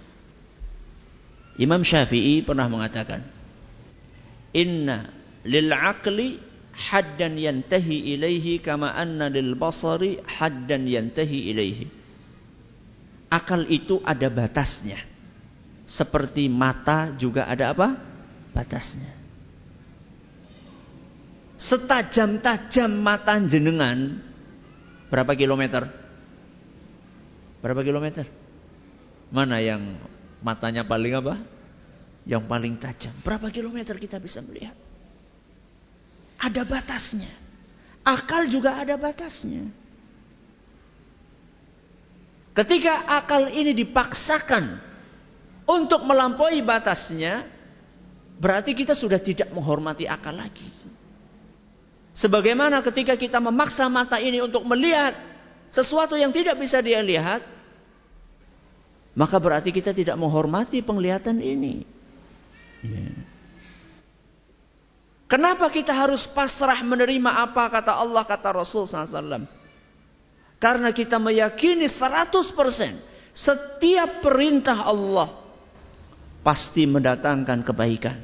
Imam 1.59 1.83
Syafi'i 1.83 2.45
pernah 2.47 2.71
mengatakan, 2.71 3.25
"Inna 4.55 5.11
lil 5.43 5.67
aqli 5.71 6.39
haddan 6.71 7.35
yantahi 7.35 8.15
ilaihi 8.15 8.63
kama 8.63 8.95
anna 8.95 9.27
lil 9.27 9.55
basari 9.59 10.21
haddan 10.23 10.87
yantahi 10.87 11.51
ilaihi." 11.51 11.85
Akal 13.31 13.67
itu 13.71 14.03
ada 14.03 14.27
batasnya. 14.27 14.99
Seperti 15.87 16.51
mata 16.51 17.15
juga 17.15 17.47
ada 17.47 17.71
apa? 17.71 17.95
Batasnya. 18.51 19.07
Setajam-tajam 21.55 22.91
mata 22.91 23.39
jenengan 23.47 24.19
berapa 25.07 25.31
kilometer? 25.35 25.87
Berapa 27.63 27.81
kilometer? 27.85 28.25
Mana 29.31 29.63
yang 29.63 29.95
matanya 30.41 30.83
paling 30.83 31.13
apa? 31.15 31.35
Yang 32.25 32.43
paling 32.45 32.73
tajam. 32.77 33.13
Berapa 33.25 33.47
kilometer 33.49 33.95
kita 33.97 34.17
bisa 34.21 34.41
melihat? 34.41 34.75
Ada 36.41 36.65
batasnya. 36.65 37.31
Akal 38.01 38.49
juga 38.49 38.81
ada 38.81 38.97
batasnya. 38.97 39.69
Ketika 42.51 43.07
akal 43.07 43.47
ini 43.53 43.71
dipaksakan 43.71 44.75
untuk 45.63 46.03
melampaui 46.03 46.59
batasnya, 46.65 47.47
berarti 48.41 48.75
kita 48.75 48.91
sudah 48.91 49.21
tidak 49.21 49.47
menghormati 49.55 50.03
akal 50.03 50.35
lagi. 50.35 50.67
Sebagaimana 52.11 52.83
ketika 52.83 53.15
kita 53.15 53.39
memaksa 53.39 53.87
mata 53.87 54.19
ini 54.19 54.43
untuk 54.43 54.67
melihat 54.67 55.15
sesuatu 55.71 56.19
yang 56.19 56.35
tidak 56.35 56.59
bisa 56.59 56.83
dia 56.83 56.99
lihat, 56.99 57.39
maka 59.11 59.35
berarti 59.37 59.75
kita 59.75 59.91
tidak 59.91 60.15
menghormati 60.15 60.79
penglihatan 60.79 61.43
ini. 61.43 61.83
Ya. 62.81 63.11
Kenapa 65.31 65.71
kita 65.71 65.95
harus 65.95 66.27
pasrah 66.27 66.83
menerima 66.83 67.31
apa 67.31 67.71
kata 67.71 67.95
Allah 67.95 68.27
kata 68.27 68.51
Rasul 68.51 68.83
SAW? 68.83 69.47
Karena 70.59 70.91
kita 70.91 71.15
meyakini 71.23 71.87
100% 71.87 72.51
setiap 73.31 74.19
perintah 74.19 74.83
Allah 74.83 75.31
pasti 76.43 76.83
mendatangkan 76.83 77.63
kebaikan. 77.63 78.17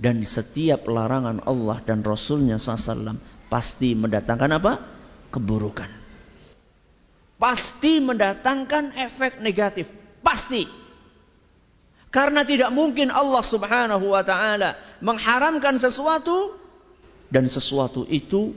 Dan 0.00 0.24
setiap 0.24 0.88
larangan 0.88 1.44
Allah 1.44 1.84
dan 1.84 2.00
Rasulnya 2.00 2.56
SAW 2.56 3.20
pasti 3.52 3.92
mendatangkan 3.92 4.50
apa? 4.56 4.72
Keburukan. 5.28 5.99
Pasti 7.40 8.04
mendatangkan 8.04 8.92
efek 9.00 9.40
negatif. 9.40 9.88
Pasti. 10.20 10.68
Karena 12.12 12.44
tidak 12.44 12.68
mungkin 12.74 13.08
Allah 13.08 13.40
subhanahu 13.40 14.12
wa 14.12 14.20
ta'ala 14.20 15.00
mengharamkan 15.00 15.80
sesuatu 15.80 16.58
dan 17.32 17.46
sesuatu 17.48 18.04
itu 18.10 18.52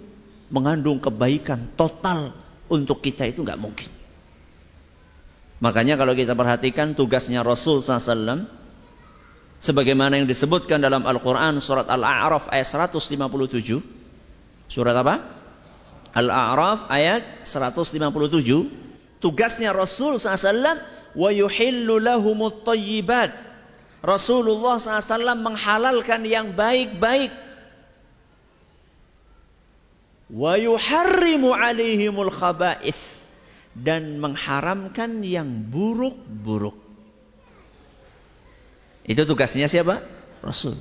mengandung 0.50 1.00
kebaikan 1.00 1.72
total 1.80 2.34
untuk 2.68 3.00
kita 3.00 3.30
itu 3.30 3.46
nggak 3.46 3.62
mungkin. 3.62 3.88
Makanya 5.62 5.96
kalau 5.96 6.12
kita 6.12 6.36
perhatikan 6.36 6.92
tugasnya 6.92 7.40
Rasul 7.40 7.80
SAW 7.80 8.50
sebagaimana 9.64 10.20
yang 10.20 10.28
disebutkan 10.28 10.84
dalam 10.84 11.08
Al-Quran 11.08 11.64
surat 11.64 11.88
Al-A'raf 11.88 12.52
ayat 12.52 12.68
157 12.68 13.16
surat 14.68 14.96
apa? 14.98 15.43
Al-A'raf 16.14 16.88
ayat 16.94 17.46
157 17.46 17.98
tugasnya 19.18 19.74
Rasul 19.74 20.22
SAW 20.22 20.78
wa 21.18 21.30
yuhillu 21.34 21.98
lahumut 21.98 22.62
tayyibat 22.62 23.34
Rasulullah 24.04 24.78
SAW 24.78 25.34
menghalalkan 25.40 26.22
yang 26.28 26.54
baik-baik 26.54 27.32
wa 30.28 30.54
yuharrimu 30.60 31.56
alaihimul 31.56 32.34
khaba'ith 32.34 33.00
dan 33.74 34.22
mengharamkan 34.22 35.24
yang 35.26 35.50
buruk-buruk. 35.72 36.78
Itu 39.08 39.26
tugasnya 39.26 39.72
siapa? 39.72 40.04
Rasul. 40.44 40.78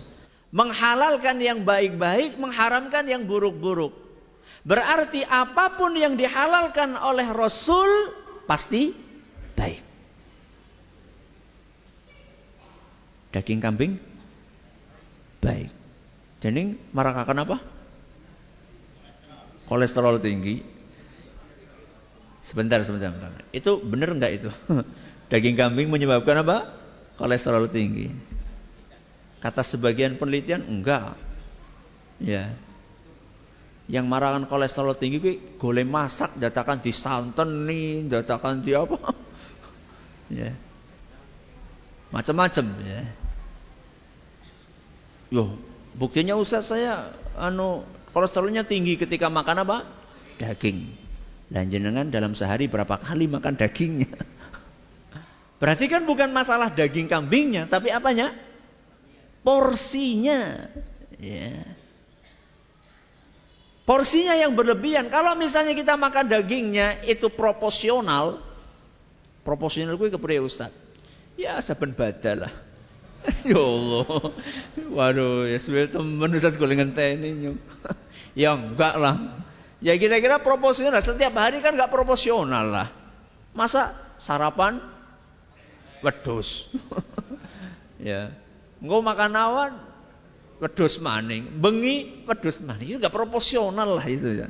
Menghalalkan 0.52 1.40
yang 1.40 1.64
baik-baik, 1.64 2.36
mengharamkan 2.36 3.08
yang 3.08 3.24
buruk-buruk. 3.24 4.01
Berarti 4.62 5.26
apa 5.26 5.74
pun 5.74 5.90
yang 5.98 6.14
dihalalkan 6.14 6.94
oleh 6.94 7.26
Rasul 7.34 7.90
pasti 8.46 8.94
baik. 9.58 9.82
Daging 13.34 13.58
kambing 13.58 13.98
baik. 15.42 15.70
Jadi 16.38 16.78
marakakan 16.94 17.42
apa? 17.42 17.56
Kolesterol 19.66 20.20
tinggi, 20.20 20.60
Sebentar, 22.42 22.82
sebentar, 22.82 23.14
sebentar. 23.14 23.46
Itu 23.54 23.78
benar 23.86 24.10
enggak 24.10 24.42
itu? 24.42 24.50
Daging 25.30 25.54
kambing 25.54 25.86
menyebabkan 25.86 26.42
apa? 26.42 26.74
Kolesterol 27.14 27.70
tinggi. 27.70 28.10
Kata 29.38 29.62
sebagian 29.62 30.18
penelitian 30.18 30.66
enggak. 30.66 31.14
Ya. 32.18 32.50
Yang 33.90 34.06
marahan 34.06 34.44
kolesterol 34.46 34.94
tinggi 34.94 35.18
kuwi 35.18 35.34
golek 35.58 35.88
masak 35.88 36.38
datakan 36.38 36.78
santan 36.94 37.66
nih, 37.66 38.06
datakan 38.06 38.62
di 38.62 38.72
apa? 38.78 38.96
ya. 40.38 40.54
Macam-macam 42.14 42.66
ya. 42.86 43.02
Yo, 45.32 45.56
buktinya 45.96 46.36
Ustaz 46.38 46.70
saya 46.70 47.16
anu 47.34 47.82
kolesterolnya 48.12 48.68
tinggi 48.68 49.00
ketika 49.00 49.26
makan 49.32 49.64
apa? 49.66 49.76
Daging. 50.38 50.92
Dan 51.52 51.68
jenengan 51.68 52.08
dalam 52.08 52.32
sehari 52.32 52.68
berapa 52.68 52.96
kali 53.00 53.28
makan 53.28 53.56
dagingnya? 53.58 54.08
Berarti 55.60 55.84
kan 55.86 56.02
bukan 56.08 56.32
masalah 56.32 56.72
daging 56.72 57.06
kambingnya, 57.06 57.68
tapi 57.68 57.92
apanya? 57.92 58.32
Porsinya. 59.44 60.70
Ya. 61.20 61.81
Porsinya 63.92 64.32
yang 64.32 64.56
berlebihan. 64.56 65.12
Kalau 65.12 65.36
misalnya 65.36 65.76
kita 65.76 66.00
makan 66.00 66.24
dagingnya 66.24 67.04
itu 67.04 67.28
proporsional, 67.28 68.40
proporsional 69.44 70.00
gue 70.00 70.08
kepada 70.08 70.40
Ustaz. 70.40 70.72
Ya 71.36 71.60
saben 71.60 71.92
badalah. 71.92 72.48
ya 73.52 73.60
Allah. 73.60 74.32
Waduh, 74.96 75.44
ya 75.44 75.60
sudah 75.60 75.92
teman 75.92 76.32
Ustaz 76.32 76.56
gue 76.56 76.64
ngenteni. 76.72 77.52
ya 78.40 78.56
enggak 78.56 78.96
lah. 78.96 79.44
Ya 79.84 79.92
kira-kira 80.00 80.40
proporsional. 80.40 81.04
Setiap 81.04 81.36
hari 81.36 81.60
kan 81.60 81.76
nggak 81.76 81.92
proporsional 81.92 82.72
lah. 82.72 82.88
Masa 83.52 83.92
sarapan 84.16 84.80
wedus. 86.00 86.64
ya. 88.08 88.32
Engko 88.80 89.04
makan 89.04 89.36
awan 89.36 89.91
wedus 90.62 91.02
maning, 91.02 91.58
bengi 91.58 92.22
wedus 92.22 92.62
maning. 92.62 92.94
Itu 92.94 92.98
nggak 93.02 93.10
proporsional 93.10 93.98
lah 93.98 94.06
itu 94.06 94.30
ya. 94.46 94.48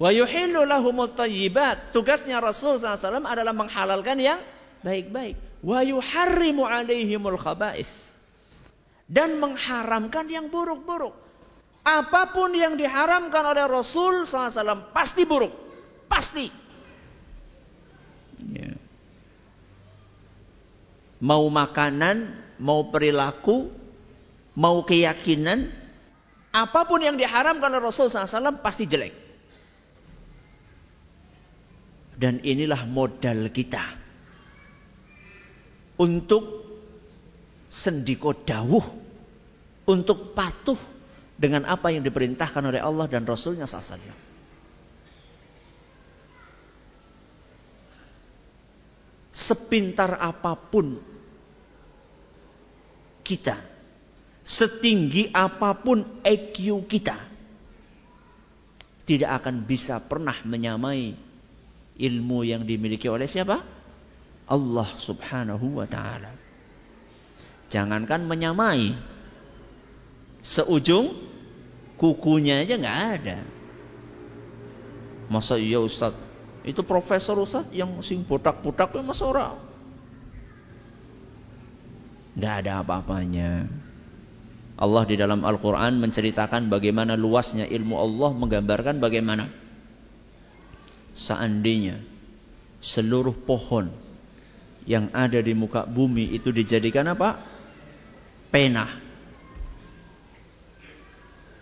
Wa 0.00 0.14
yuhillu 0.14 0.64
lahumut 0.64 1.18
tayyibat. 1.18 1.92
Tugasnya 1.92 2.40
Rasul 2.40 2.80
SAW 2.80 3.26
adalah 3.26 3.52
menghalalkan 3.52 4.16
yang 4.16 4.40
baik-baik. 4.80 5.36
Wa 5.60 5.84
yuharrimu 5.84 6.64
alaihimul 6.64 7.36
khaba'is 7.36 7.90
dan 9.04 9.36
mengharamkan 9.36 10.24
yang 10.30 10.48
buruk-buruk. 10.48 11.12
Apa 11.84 12.32
pun 12.32 12.54
yang 12.56 12.80
diharamkan 12.80 13.44
oleh 13.44 13.66
Rasul 13.68 14.24
SAW 14.24 14.94
pasti 14.94 15.28
buruk, 15.28 15.52
pasti. 16.08 16.48
Ya. 18.40 18.79
Mau 21.20 21.44
makanan, 21.52 22.32
mau 22.56 22.88
perilaku, 22.88 23.68
mau 24.56 24.80
keyakinan, 24.84 25.68
apa 26.50 26.80
pun 26.88 27.04
yang 27.04 27.14
diharamkan 27.14 27.70
oleh 27.70 27.84
Rasul 27.84 28.08
SAW 28.10 28.58
pasti 28.64 28.88
jelek. 28.88 29.14
Dan 32.20 32.40
inilah 32.44 32.84
modal 32.84 33.48
kita 33.48 33.96
untuk 35.96 36.68
sendiko 37.70 38.44
dawuh 38.44 38.84
untuk 39.88 40.36
patuh 40.36 40.76
dengan 41.40 41.64
apa 41.64 41.88
yang 41.88 42.04
diperintahkan 42.04 42.60
oleh 42.60 42.80
Allah 42.80 43.08
dan 43.08 43.24
Rasulnya 43.24 43.64
SAW. 43.64 44.29
Sepintar 49.30 50.18
apa 50.18 50.58
pun 50.58 50.98
kita 53.22 53.70
setinggi 54.42 55.30
apa 55.30 55.78
pun 55.78 56.02
IQ 56.26 56.90
kita 56.90 57.30
tidak 59.06 59.30
akan 59.42 59.66
bisa 59.66 60.02
pernah 60.02 60.34
menyamai 60.42 61.14
ilmu 61.98 62.46
yang 62.46 62.62
dimiliki 62.66 63.06
oleh 63.06 63.26
siapa? 63.26 63.62
Allah 64.50 64.88
Subhanahu 64.98 65.78
wa 65.78 65.86
taala. 65.86 66.34
Jangankan 67.70 68.26
menyamai 68.26 68.98
seujung 70.42 71.14
kukunya 71.94 72.66
aja 72.66 72.74
nggak 72.74 73.00
ada. 73.18 73.38
Masa 75.30 75.54
iya 75.54 75.78
Ustaz? 75.78 76.14
Itu 76.60 76.84
profesor 76.84 77.40
Ustaz 77.40 77.68
yang 77.72 78.04
sing 78.04 78.20
botak-botak 78.24 78.92
ya 78.92 79.00
masa 79.00 79.24
orang? 79.24 79.56
Nggak 82.36 82.54
ada 82.64 82.72
apa-apanya. 82.84 83.68
Allah 84.80 85.04
di 85.04 85.16
dalam 85.16 85.44
Al-Quran 85.44 86.00
menceritakan 86.00 86.72
bagaimana 86.72 87.12
luasnya 87.12 87.68
ilmu 87.68 88.00
Allah 88.00 88.32
menggambarkan 88.32 88.96
bagaimana 88.96 89.52
seandainya 91.12 92.00
seluruh 92.80 93.36
pohon 93.44 93.92
yang 94.88 95.12
ada 95.12 95.36
di 95.44 95.52
muka 95.52 95.84
bumi 95.84 96.32
itu 96.32 96.48
dijadikan 96.48 97.12
apa? 97.12 97.44
Pena. 98.48 98.88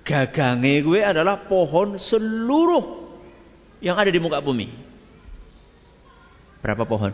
Gagange 0.07 0.81
gue 0.87 1.01
adalah 1.03 1.51
pohon 1.51 1.99
seluruh 1.99 3.11
yang 3.83 3.99
ada 3.99 4.15
di 4.15 4.23
muka 4.23 4.39
bumi. 4.39 4.88
Berapa 6.59 6.85
pohon? 6.85 7.13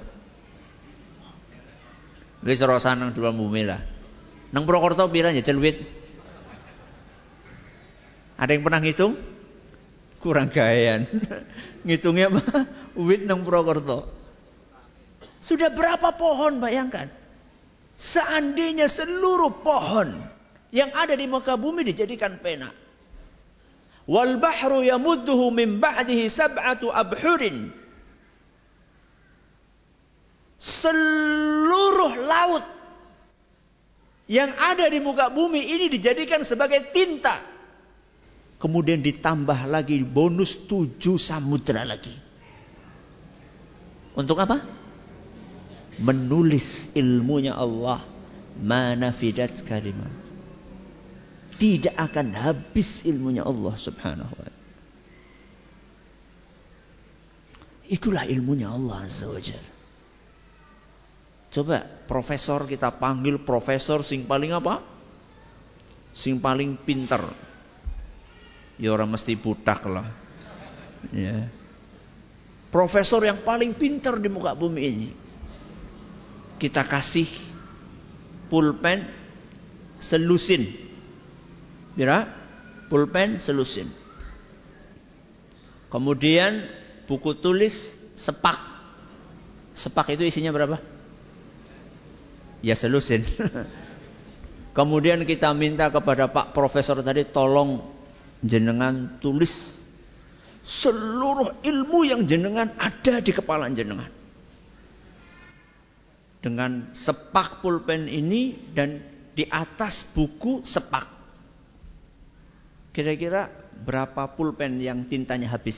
Wis 2.45 2.61
rasa 2.61 2.93
nang 2.93 3.17
dua 3.17 3.33
bumi 3.33 3.65
lah. 3.65 3.81
Nang 4.53 4.69
Purwokerto 4.69 5.09
pira 5.09 5.33
ya 5.33 5.41
celwit? 5.41 5.81
Ada 8.37 8.51
yang 8.53 8.63
pernah 8.63 8.81
ngitung? 8.85 9.17
Kurang 10.21 10.53
gayan. 10.53 11.09
Ngitungnya 11.89 12.29
apa? 12.29 12.43
Wit 12.97 13.25
nang 13.25 13.45
Purwokerto. 13.45 14.09
Sudah 15.45 15.69
berapa 15.73 16.17
pohon 16.17 16.61
bayangkan? 16.61 17.09
Seandainya 18.01 18.89
seluruh 18.89 19.61
pohon 19.61 20.25
yang 20.75 20.91
ada 20.97 21.15
di 21.15 21.29
muka 21.29 21.55
bumi 21.55 21.85
dijadikan 21.85 22.41
pena. 22.41 22.73
Wal 24.05 24.37
bahru 24.37 24.85
yamudduhu 24.85 25.49
min 25.53 25.81
ba'dihi 25.81 26.29
sab'atu 26.29 26.93
abhurin. 26.93 27.84
Seluruh 30.65 32.25
laut 32.25 32.65
yang 34.25 34.57
ada 34.57 34.89
di 34.89 34.97
muka 35.05 35.29
bumi 35.29 35.61
ini 35.61 35.93
dijadikan 35.93 36.41
sebagai 36.41 36.89
tinta. 36.89 37.45
Kemudian 38.57 39.05
ditambah 39.05 39.69
lagi 39.69 40.01
bonus 40.01 40.57
tujuh 40.65 41.21
samudra 41.21 41.85
lagi. 41.85 42.17
Untuk 44.17 44.41
apa? 44.41 44.65
Menulis 46.01 46.89
ilmunya 46.97 47.53
Allah. 47.53 48.01
Mana 48.55 49.11
fidat 49.11 49.67
kalimat 49.67 50.25
tidak 51.59 51.95
akan 51.95 52.35
habis 52.35 53.03
ilmunya 53.07 53.47
Allah 53.47 53.75
Subhanahu 53.79 54.33
wa 54.35 54.47
taala. 54.47 54.63
Itulah 57.85 58.25
ilmunya 58.27 58.73
Allah 58.73 59.07
Azza 59.07 59.29
wa 59.29 59.39
Jalla. 59.39 59.74
Coba 61.55 61.87
profesor 62.11 62.67
kita 62.67 62.99
panggil 62.99 63.39
profesor 63.47 64.03
sing 64.03 64.27
paling 64.27 64.51
apa? 64.51 64.83
Sing 66.11 66.43
paling 66.43 66.83
pinter. 66.83 67.23
Ya 68.75 68.91
orang 68.91 69.15
mesti 69.15 69.39
budak 69.39 69.87
lah. 69.87 70.11
Ya. 71.15 71.47
Profesor 72.75 73.23
yang 73.23 73.47
paling 73.47 73.71
pinter 73.79 74.19
di 74.19 74.27
muka 74.27 74.59
bumi 74.59 74.83
ini. 74.83 75.09
Kita 76.59 76.83
kasih 76.91 77.31
pulpen 78.51 79.07
selusin 80.03 80.85
Bira? 81.95 82.27
Pulpen 82.91 83.39
selusin. 83.39 83.89
Kemudian 85.89 86.67
buku 87.07 87.39
tulis 87.39 87.95
sepak. 88.19 88.59
Sepak 89.79 90.19
itu 90.19 90.27
isinya 90.27 90.51
berapa? 90.51 90.94
Ya 92.65 92.73
selusin. 92.73 93.21
Kemudian 94.77 95.21
kita 95.29 95.53
minta 95.53 95.93
kepada 95.93 96.33
Pak 96.33 96.57
Profesor 96.57 97.05
tadi 97.05 97.29
tolong 97.29 97.85
jenengan 98.41 99.21
tulis 99.21 99.53
seluruh 100.65 101.61
ilmu 101.61 102.09
yang 102.09 102.25
jenengan 102.25 102.73
ada 102.81 103.21
di 103.21 103.31
kepala 103.37 103.69
jenengan. 103.69 104.09
Dengan 106.41 106.89
sepak 106.97 107.61
pulpen 107.61 108.09
ini 108.09 108.73
dan 108.73 109.01
di 109.37 109.45
atas 109.45 110.09
buku 110.17 110.65
sepak. 110.65 111.05
Kira-kira 112.97 113.53
berapa 113.85 114.33
pulpen 114.33 114.81
yang 114.81 115.05
tintanya 115.05 115.53
habis? 115.53 115.77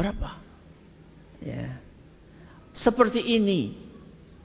Berapa? 0.00 0.40
Ya. 1.44 1.80
Seperti 2.72 3.24
ini 3.24 3.85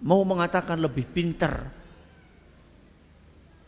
mau 0.02 0.26
mengatakan 0.26 0.82
lebih 0.82 1.06
pintar 1.14 1.70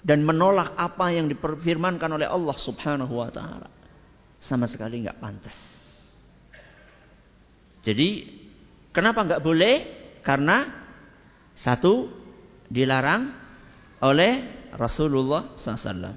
dan 0.03 0.19
menolak 0.25 0.75
apa 0.75 1.15
yang 1.15 1.31
diperfirmankan 1.31 2.11
oleh 2.11 2.27
Allah 2.27 2.57
Subhanahu 2.57 3.13
wa 3.23 3.29
taala. 3.31 3.69
Sama 4.41 4.67
sekali 4.67 5.07
nggak 5.07 5.19
pantas. 5.23 5.55
Jadi 7.79 8.27
kenapa 8.91 9.23
nggak 9.23 9.43
boleh? 9.43 9.75
Karena 10.19 10.67
satu 11.55 12.11
dilarang 12.67 13.31
oleh 14.03 14.31
Rasulullah 14.75 15.55
SAW. 15.55 16.11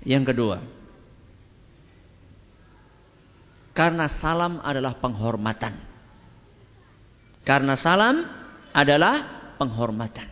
Yang 0.00 0.32
kedua, 0.32 0.56
karena 3.76 4.08
salam 4.08 4.64
adalah 4.64 4.96
penghormatan. 4.96 5.76
Karena 7.44 7.76
salam 7.76 8.39
adalah 8.72 9.54
penghormatan. 9.58 10.28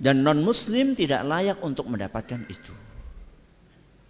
Dan 0.00 0.24
non-muslim 0.24 0.96
tidak 0.96 1.20
layak 1.28 1.60
untuk 1.60 1.84
mendapatkan 1.84 2.48
itu. 2.48 2.72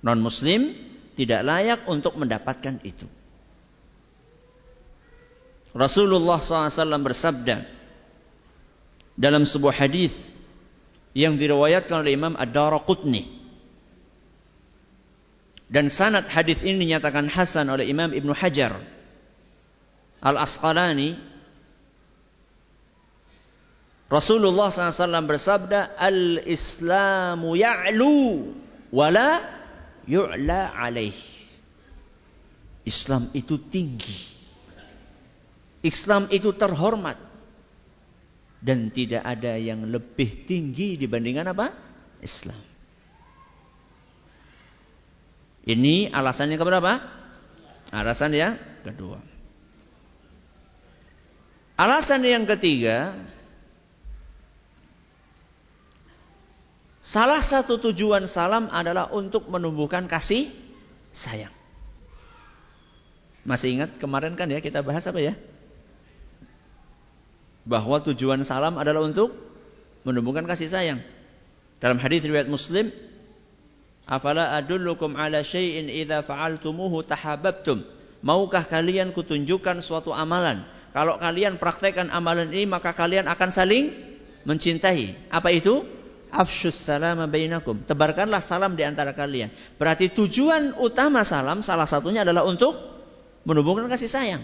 Non-muslim 0.07 0.71
tidak 1.19 1.43
layak 1.43 1.81
untuk 1.91 2.15
mendapatkan 2.15 2.79
itu. 2.87 3.05
Rasulullah 5.75 6.39
SAW 6.43 7.03
bersabda 7.03 7.63
dalam 9.19 9.43
sebuah 9.47 9.87
hadis 9.87 10.15
yang 11.15 11.35
diriwayatkan 11.35 12.07
oleh 12.07 12.15
Imam 12.15 12.35
Ad-Darqutni. 12.39 13.43
Dan 15.71 15.87
sanad 15.87 16.27
hadis 16.27 16.59
ini 16.67 16.91
dinyatakan 16.91 17.31
hasan 17.31 17.71
oleh 17.71 17.87
Imam 17.87 18.11
Ibnu 18.11 18.35
Hajar 18.35 18.83
Al-Asqalani. 20.21 21.17
Rasulullah 24.11 24.69
SAW 24.69 25.25
bersabda, 25.25 25.97
Al-Islamu 25.97 27.57
ya'lu 27.57 28.53
wala 28.91 29.45
yu'la 30.05 30.77
alaih. 30.77 31.15
Islam 32.85 33.31
itu 33.33 33.61
tinggi. 33.71 34.19
Islam 35.81 36.29
itu 36.29 36.53
terhormat 36.53 37.17
dan 38.61 38.93
tidak 38.93 39.25
ada 39.25 39.57
yang 39.57 39.89
lebih 39.89 40.45
tinggi 40.45 41.01
dibandingkan 41.01 41.49
apa? 41.57 41.73
Islam. 42.21 42.61
Ini 45.65 46.13
alasannya 46.13 46.57
keberapa? 46.61 46.93
Alasan 47.95 48.37
yang 48.37 48.61
kedua. 48.85 49.40
Alasan 51.81 52.21
yang 52.29 52.45
ketiga, 52.45 53.17
salah 57.01 57.41
satu 57.41 57.81
tujuan 57.89 58.29
salam 58.29 58.69
adalah 58.69 59.09
untuk 59.17 59.49
menumbuhkan 59.49 60.05
kasih 60.05 60.53
sayang. 61.09 61.57
Masih 63.49 63.81
ingat 63.81 63.97
kemarin 63.97 64.37
kan 64.37 64.53
ya 64.53 64.61
kita 64.61 64.85
bahas 64.85 65.09
apa 65.09 65.25
ya? 65.25 65.33
bahwa 67.65 68.01
tujuan 68.03 68.41
salam 68.43 68.77
adalah 68.81 69.05
untuk 69.05 69.31
menumbuhkan 70.05 70.45
kasih 70.49 70.69
sayang. 70.69 71.01
Dalam 71.81 72.01
hadis 72.01 72.25
riwayat 72.25 72.49
Muslim, 72.49 72.93
"Afala 74.05 74.57
adullukum 74.57 75.17
ala 75.17 75.41
syai'in 75.45 75.89
idza 75.89 76.25
fa'altumuhu 76.25 77.05
tahabbtum?" 77.05 77.85
Maukah 78.21 78.69
kalian 78.69 79.17
kutunjukkan 79.17 79.81
suatu 79.81 80.13
amalan? 80.13 80.69
Kalau 80.91 81.23
kalian 81.23 81.57
praktekkan 81.57 82.11
amalan 82.11 82.51
ini 82.51 82.67
maka 82.67 82.91
kalian 82.91 83.31
akan 83.31 83.51
saling 83.55 83.95
mencintai. 84.43 85.31
Apa 85.31 85.55
itu? 85.55 85.87
Afshus 86.31 86.87
salam 86.87 87.19
bainakum. 87.27 87.83
Tebarkanlah 87.83 88.43
salam 88.43 88.79
di 88.79 88.87
antara 88.87 89.11
kalian. 89.15 89.51
Berarti 89.79 90.15
tujuan 90.15 90.79
utama 90.79 91.27
salam 91.27 91.63
salah 91.63 91.87
satunya 91.87 92.23
adalah 92.23 92.47
untuk 92.47 92.75
menumbuhkan 93.43 93.87
kasih 93.91 94.11
sayang. 94.11 94.43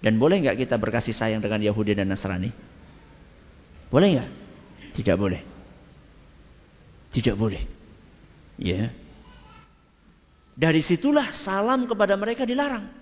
Dan 0.00 0.16
boleh 0.16 0.40
nggak 0.40 0.56
kita 0.64 0.80
berkasih 0.80 1.12
sayang 1.12 1.44
dengan 1.44 1.60
Yahudi 1.60 1.92
dan 1.92 2.08
Nasrani? 2.08 2.48
Boleh 3.92 4.08
nggak? 4.16 4.30
Tidak 4.96 5.16
boleh. 5.16 5.40
Tidak 7.12 7.36
boleh. 7.36 7.60
Ya. 8.56 8.88
Dari 10.56 10.80
situlah 10.80 11.32
salam 11.36 11.84
kepada 11.84 12.16
mereka 12.16 12.48
dilarang. 12.48 12.99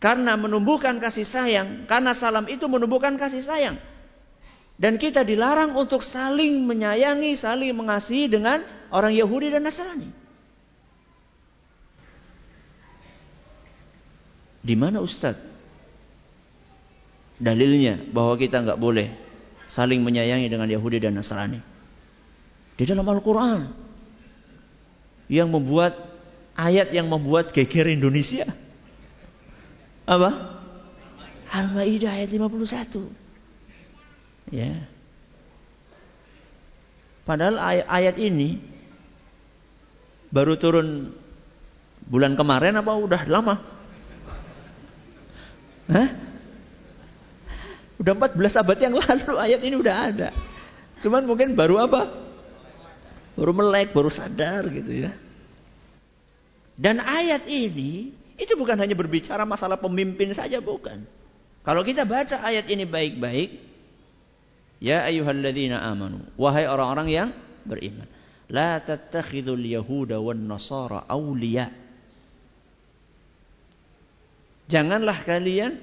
Karena 0.00 0.32
menumbuhkan 0.40 0.96
kasih 0.96 1.28
sayang, 1.28 1.84
karena 1.84 2.16
salam 2.16 2.48
itu 2.48 2.64
menumbuhkan 2.64 3.20
kasih 3.20 3.44
sayang. 3.44 3.76
Dan 4.80 4.96
kita 4.96 5.28
dilarang 5.28 5.76
untuk 5.76 6.00
saling 6.00 6.64
menyayangi, 6.64 7.36
saling 7.36 7.76
mengasihi 7.76 8.32
dengan 8.32 8.64
orang 8.88 9.12
Yahudi 9.12 9.52
dan 9.52 9.68
Nasrani. 9.68 10.08
Di 14.64 14.72
mana 14.72 15.04
Ustadz? 15.04 15.52
Dalilnya 17.36 18.00
bahwa 18.08 18.40
kita 18.40 18.64
nggak 18.64 18.80
boleh 18.80 19.12
saling 19.68 20.00
menyayangi 20.00 20.48
dengan 20.48 20.68
Yahudi 20.68 20.96
dan 20.96 21.20
Nasrani. 21.20 21.60
Di 22.76 22.88
dalam 22.88 23.04
Al-Quran. 23.04 23.76
Yang 25.28 25.48
membuat 25.52 25.92
ayat 26.56 26.88
yang 26.88 27.08
membuat 27.12 27.52
geger 27.52 27.92
Indonesia. 27.92 28.48
Apa? 30.10 30.30
Al-Maidah 31.54 32.18
ayat 32.18 32.34
51. 32.34 34.50
Ya. 34.50 34.90
Padahal 37.22 37.62
ayat, 37.62 37.86
ayat 37.86 38.16
ini 38.18 38.58
baru 40.34 40.58
turun 40.58 41.14
bulan 42.10 42.34
kemarin 42.34 42.74
apa 42.74 42.90
udah 42.90 43.22
lama? 43.30 43.54
Hah? 45.90 46.08
Udah 48.02 48.12
14 48.18 48.62
abad 48.66 48.78
yang 48.82 48.94
lalu 48.98 49.32
ayat 49.46 49.60
ini 49.62 49.74
udah 49.78 49.96
ada. 50.10 50.28
Cuman 50.98 51.22
mungkin 51.22 51.54
baru 51.54 51.86
apa? 51.86 52.10
Baru 53.38 53.54
melek, 53.54 53.94
baru 53.94 54.10
sadar 54.10 54.66
gitu 54.74 55.06
ya. 55.06 55.14
Dan 56.74 56.98
ayat 56.98 57.46
ini 57.46 58.19
itu 58.40 58.56
bukan 58.56 58.80
hanya 58.80 58.96
berbicara 58.96 59.44
masalah 59.44 59.76
pemimpin 59.76 60.32
saja 60.32 60.64
bukan. 60.64 61.04
Kalau 61.60 61.84
kita 61.84 62.08
baca 62.08 62.40
ayat 62.40 62.72
ini 62.72 62.88
baik-baik, 62.88 63.70
Ya 64.80 65.04
ayyuhalladzina 65.04 65.76
amanu. 65.76 66.24
Wahai 66.40 66.64
orang-orang 66.64 67.08
yang 67.12 67.28
beriman. 67.68 68.08
La 68.48 68.80
tattakhidul 68.80 69.60
yahuda 69.60 70.16
wan 70.18 70.48
nasara 70.48 71.04
awliya. 71.04 71.68
Janganlah 74.72 75.20
kalian 75.28 75.76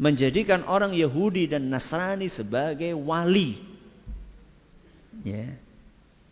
menjadikan 0.00 0.64
orang 0.64 0.96
Yahudi 0.96 1.50
dan 1.50 1.68
Nasrani 1.68 2.32
sebagai 2.32 2.96
wali. 2.96 3.60
Ya. 5.26 5.52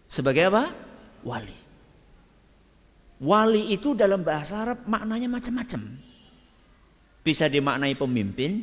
Sebagai 0.08 0.48
apa? 0.48 0.72
Wali. 1.20 1.67
Wali 3.18 3.74
itu 3.74 3.98
dalam 3.98 4.22
bahasa 4.22 4.62
Arab 4.62 4.86
maknanya 4.86 5.26
macam-macam. 5.26 5.82
Bisa 7.26 7.50
dimaknai 7.50 7.98
pemimpin, 7.98 8.62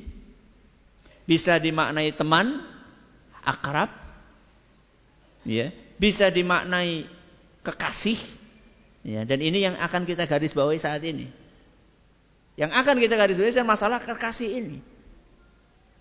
bisa 1.27 1.59
dimaknai 1.59 2.15
teman, 2.15 2.63
akrab, 3.43 3.91
ya, 5.43 5.75
bisa 5.99 6.31
dimaknai 6.31 7.03
kekasih, 7.67 8.17
ya, 9.03 9.27
dan 9.27 9.43
ini 9.43 9.67
yang 9.67 9.75
akan 9.75 10.07
kita 10.07 10.23
garis 10.23 10.55
bawahi 10.55 10.79
saat 10.79 11.03
ini. 11.03 11.27
Yang 12.55 12.71
akan 12.79 12.95
kita 12.95 13.19
garis 13.19 13.35
bawahi 13.35 13.59
masalah 13.67 13.99
kekasih 13.99 14.49
ini. 14.55 14.79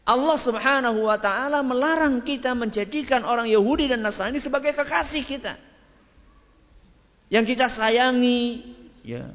Allah 0.05 0.37
Subhanahu 0.37 1.09
wa 1.09 1.17
taala 1.17 1.65
melarang 1.65 2.21
kita 2.23 2.53
menjadikan 2.53 3.25
orang 3.25 3.49
Yahudi 3.49 3.89
dan 3.89 4.05
Nasrani 4.05 4.37
sebagai 4.37 4.77
kekasih 4.77 5.25
kita. 5.27 5.57
Yang 7.33 7.57
kita 7.57 7.67
sayangi, 7.73 8.63
ya. 9.05 9.33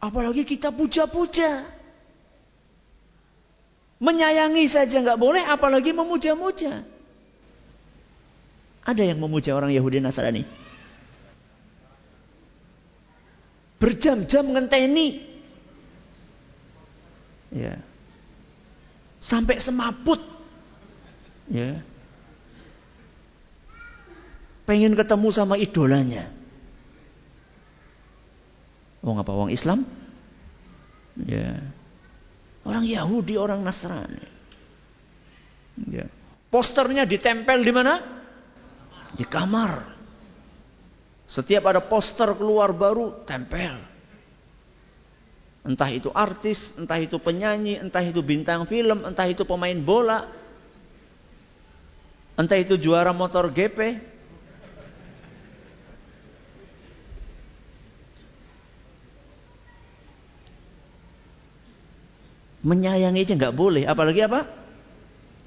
Apalagi 0.00 0.44
kita 0.44 0.68
puja-puja. 0.68 1.64
Menyayangi 4.02 4.68
saja 4.68 5.00
nggak 5.00 5.16
boleh, 5.16 5.40
apalagi 5.48 5.96
memuja-muja. 5.96 6.84
Ada 8.84 9.00
yang 9.00 9.16
memuja 9.16 9.56
orang 9.56 9.72
Yahudi 9.72 9.96
Nasrani. 9.96 10.44
Berjam-jam 13.80 14.44
ngenteni. 14.52 15.24
Ya. 17.48 17.80
Sampai 19.24 19.56
semaput. 19.56 20.20
Ya. 21.48 21.80
Pengen 24.68 24.92
ketemu 24.96 25.28
sama 25.32 25.56
idolanya. 25.56 26.43
Wong 29.04 29.20
apa 29.20 29.32
wong 29.36 29.52
Islam? 29.52 29.84
Ya. 31.28 31.60
Orang 32.64 32.88
Yahudi, 32.88 33.36
orang 33.36 33.60
Nasrani. 33.60 34.24
Ya. 35.92 36.08
Posternya 36.48 37.04
ditempel 37.04 37.60
di 37.60 37.72
mana? 37.74 38.00
Di 39.12 39.28
kamar. 39.28 39.92
Setiap 41.28 41.68
ada 41.68 41.84
poster 41.84 42.32
keluar 42.32 42.72
baru, 42.72 43.24
tempel. 43.28 43.76
Entah 45.64 45.88
itu 45.88 46.12
artis, 46.12 46.72
entah 46.76 47.00
itu 47.00 47.16
penyanyi, 47.20 47.80
entah 47.80 48.04
itu 48.04 48.20
bintang 48.20 48.68
film, 48.68 49.04
entah 49.04 49.24
itu 49.24 49.48
pemain 49.48 49.76
bola, 49.80 50.28
entah 52.36 52.60
itu 52.60 52.76
juara 52.76 53.16
motor 53.16 53.48
GP, 53.48 53.78
Menyayangi 62.64 63.28
aja 63.28 63.34
nggak 63.36 63.56
boleh, 63.56 63.84
apalagi 63.84 64.24
apa? 64.24 64.48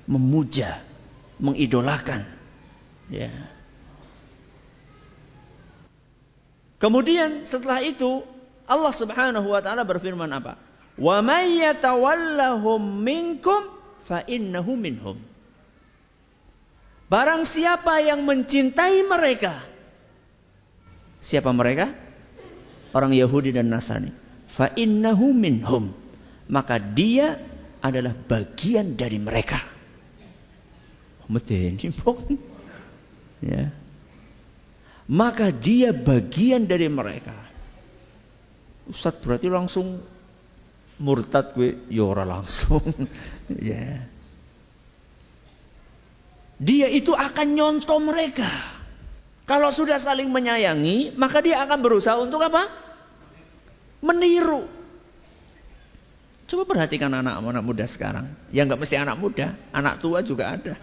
Memuja, 0.06 0.86
mengidolakan. 1.42 2.30
Ya. 3.10 3.34
Kemudian 6.78 7.50
setelah 7.50 7.82
itu 7.82 8.22
Allah 8.70 8.94
Subhanahu 8.94 9.50
wa 9.50 9.58
taala 9.66 9.82
berfirman 9.82 10.30
apa? 10.30 10.62
Wa 10.94 11.26
may 11.26 11.58
yatawallahum 11.58 13.02
minkum 13.02 13.66
fa 14.06 14.22
innahu 14.30 14.78
minhum. 14.78 15.18
Barang 17.10 17.50
siapa 17.50 17.98
yang 18.06 18.22
mencintai 18.22 19.02
mereka. 19.10 19.66
Siapa 21.18 21.50
mereka? 21.50 21.98
Orang 22.94 23.10
Yahudi 23.18 23.58
dan 23.58 23.74
Nasrani. 23.74 24.14
Fa 24.54 24.70
innahu 24.78 25.34
minhum 25.34 26.07
maka 26.48 26.80
dia 26.80 27.38
adalah 27.84 28.16
bagian 28.16 28.96
dari 28.96 29.20
mereka. 29.20 29.64
Ya. 33.44 33.70
Maka 35.08 35.52
dia 35.52 35.92
bagian 35.92 36.68
dari 36.68 36.88
mereka. 36.88 37.36
Ustaz 38.88 39.20
berarti 39.20 39.52
langsung 39.52 40.00
murtad 41.00 41.52
gue, 41.54 41.88
yora 41.92 42.24
ya 42.24 42.32
langsung. 42.40 42.84
ya. 43.72 44.08
Dia 46.58 46.88
itu 46.90 47.14
akan 47.14 47.48
nyontoh 47.54 48.00
mereka. 48.02 48.50
Kalau 49.48 49.72
sudah 49.72 49.96
saling 49.96 50.28
menyayangi, 50.28 51.16
maka 51.16 51.40
dia 51.40 51.64
akan 51.64 51.80
berusaha 51.80 52.20
untuk 52.20 52.44
apa? 52.44 52.68
Meniru. 54.04 54.77
Coba 56.48 56.64
perhatikan 56.64 57.12
anak-anak 57.12 57.60
muda 57.60 57.84
sekarang. 57.92 58.32
Ya 58.56 58.64
nggak 58.64 58.80
mesti 58.80 58.96
anak 58.96 59.20
muda, 59.20 59.52
anak 59.76 60.00
tua 60.00 60.24
juga 60.24 60.56
ada. 60.56 60.80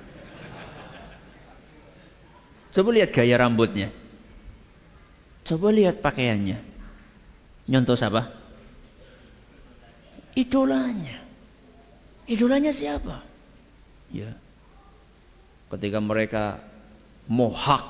Coba 2.69 2.93
lihat 2.93 3.17
gaya 3.17 3.41
rambutnya. 3.41 3.89
Coba 5.41 5.73
lihat 5.73 6.05
pakaiannya. 6.05 6.61
Nyontoh 7.65 7.97
siapa? 7.97 8.29
Idolanya. 10.37 11.25
Idolanya 12.29 12.73
siapa? 12.75 13.25
Ya. 14.13 14.37
Ketika 15.73 15.97
mereka 16.05 16.61
mohak. 17.25 17.89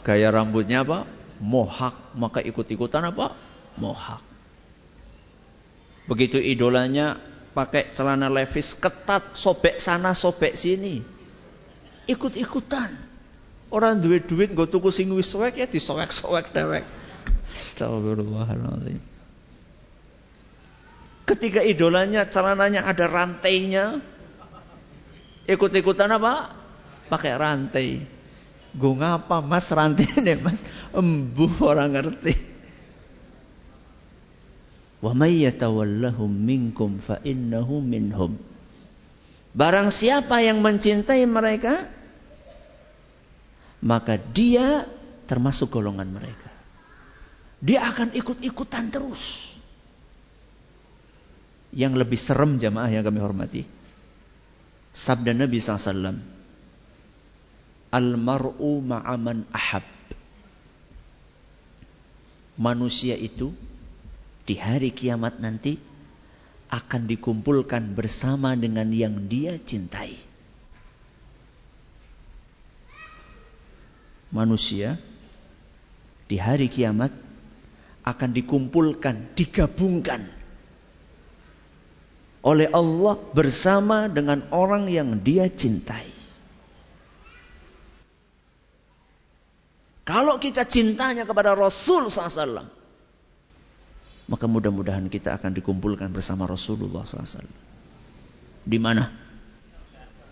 Gaya 0.00 0.32
rambutnya 0.32 0.80
apa? 0.80 1.04
Mohak. 1.44 2.16
Maka 2.16 2.40
ikut-ikutan 2.40 3.04
apa? 3.04 3.36
Mohak. 3.76 4.31
Begitu 6.06 6.38
idolanya 6.38 7.18
pakai 7.52 7.92
celana 7.94 8.26
levis 8.26 8.74
ketat, 8.74 9.36
sobek 9.38 9.78
sana, 9.78 10.16
sobek 10.16 10.58
sini. 10.58 11.04
Ikut-ikutan. 12.08 12.90
Orang 13.72 14.02
duit 14.04 14.28
duit 14.28 14.52
gue 14.52 14.68
tuku 14.68 14.92
sing 14.92 15.08
wis 15.16 15.32
ya 15.32 15.64
disowek-sowek 15.64 16.52
dewek. 16.52 16.84
Astagfirullahaladzim. 17.56 19.00
Ketika 21.22 21.64
idolanya 21.64 22.28
celananya 22.28 22.84
ada 22.84 23.08
rantainya, 23.08 24.02
ikut-ikutan 25.48 26.10
apa? 26.12 26.52
Pakai 27.08 27.32
rantai. 27.32 27.88
Gue 28.72 28.92
ngapa 28.96 29.40
mas 29.40 29.68
rantai 29.72 30.08
ini 30.20 30.36
mas? 30.36 30.60
Embuh 30.92 31.52
orang 31.64 31.96
ngerti. 31.96 32.51
Fa. 35.02 35.10
Barang 39.52 39.88
siapa 39.90 40.36
yang 40.46 40.62
mencintai 40.62 41.26
mereka, 41.26 41.90
maka 43.82 44.14
dia 44.14 44.86
termasuk 45.26 45.74
golongan 45.74 46.06
mereka. 46.06 46.46
Dia 47.58 47.90
akan 47.90 48.14
ikut-ikutan 48.14 48.94
terus. 48.94 49.42
Yang 51.74 52.06
lebih 52.06 52.18
serem 52.22 52.62
jamaah 52.62 52.86
yang 52.86 53.02
kami 53.02 53.18
hormati. 53.18 53.66
Sabda 54.94 55.34
Nabi 55.34 55.58
SAW. 55.58 56.14
Al-mar'u 57.90 58.72
ma'aman 58.86 59.50
ahab. 59.50 59.82
Manusia 62.54 63.18
itu 63.18 63.50
di 64.42 64.58
hari 64.58 64.90
kiamat 64.90 65.38
nanti 65.38 65.78
akan 66.72 67.04
dikumpulkan 67.04 67.92
bersama 67.92 68.56
dengan 68.56 68.88
yang 68.90 69.28
dia 69.28 69.60
cintai. 69.60 70.16
Manusia 74.32 74.96
di 76.24 76.40
hari 76.40 76.72
kiamat 76.72 77.12
akan 78.02 78.30
dikumpulkan, 78.32 79.36
digabungkan 79.36 80.32
oleh 82.42 82.66
Allah 82.74 83.14
bersama 83.30 84.10
dengan 84.10 84.48
orang 84.50 84.90
yang 84.90 85.20
dia 85.22 85.46
cintai. 85.46 86.10
Kalau 90.02 90.40
kita 90.42 90.66
cintanya 90.66 91.22
kepada 91.22 91.54
Rasul 91.54 92.10
SAW, 92.10 92.81
maka 94.32 94.48
mudah-mudahan 94.48 95.12
kita 95.12 95.36
akan 95.36 95.52
dikumpulkan 95.52 96.08
bersama 96.08 96.48
Rasulullah 96.48 97.04
SAW. 97.04 97.44
Di 98.64 98.80
mana? 98.80 99.12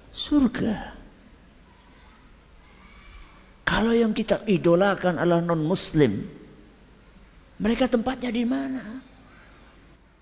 Surga. 0.08 0.96
Kalau 3.68 3.92
yang 3.92 4.16
kita 4.16 4.48
idolakan 4.48 5.20
adalah 5.20 5.44
non-muslim, 5.44 6.24
mereka 7.60 7.92
tempatnya 7.92 8.32
di 8.32 8.44
mana? 8.48 9.04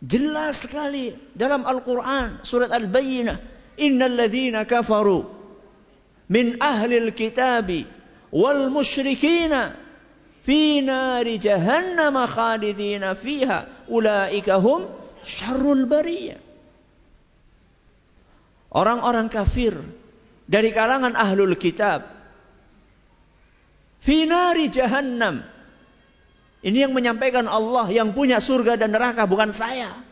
Jelas 0.03 0.67
sekali 0.67 1.15
dalam 1.31 1.63
Al-Quran 1.63 2.43
surat 2.43 2.75
Al-Bayyinah. 2.75 3.57
Innal 3.79 4.19
ladhina 4.19 4.67
kafaru 4.67 5.23
min 6.27 6.59
ahli 6.59 6.99
al-kitabi 6.99 7.87
wal 8.35 8.75
musyrikina 8.75 9.88
fi 10.49 10.81
nari 10.81 11.37
jahannam 11.37 12.17
khalidina 12.25 13.13
fiha 13.13 13.85
ulaika 13.93 14.57
hum 14.57 14.89
syarrul 15.21 15.85
bariyah 15.85 16.49
orang-orang 18.73 19.29
kafir 19.29 19.77
dari 20.49 20.73
kalangan 20.73 21.13
ahlul 21.13 21.57
kitab. 21.61 22.09
Fi 24.01 24.25
nari 24.25 24.73
jahannam. 24.73 25.45
Ini 26.59 26.89
yang 26.89 26.93
menyampaikan 26.97 27.47
Allah 27.47 27.87
yang 27.93 28.11
punya 28.17 28.43
surga 28.43 28.81
dan 28.81 28.91
neraka 28.91 29.29
bukan 29.29 29.55
saya. 29.55 30.03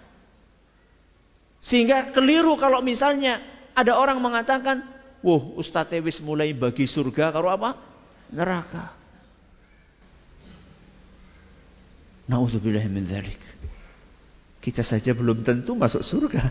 Sehingga 1.59 2.14
keliru 2.14 2.55
kalau 2.61 2.85
misalnya 2.85 3.42
ada 3.75 3.99
orang 3.99 4.22
mengatakan 4.22 4.85
wah 5.25 5.42
Ustaz 5.59 5.90
Tewis 5.90 6.22
mulai 6.22 6.55
bagi 6.55 6.87
surga 6.87 7.35
kalau 7.35 7.51
apa? 7.51 7.75
Neraka 8.31 9.06
Nauzubillah 12.27 12.83
min 12.91 13.07
dzalik. 13.07 13.39
Kita 14.59 14.83
saja 14.83 15.15
belum 15.15 15.47
tentu 15.47 15.79
masuk 15.79 16.03
surga. 16.03 16.51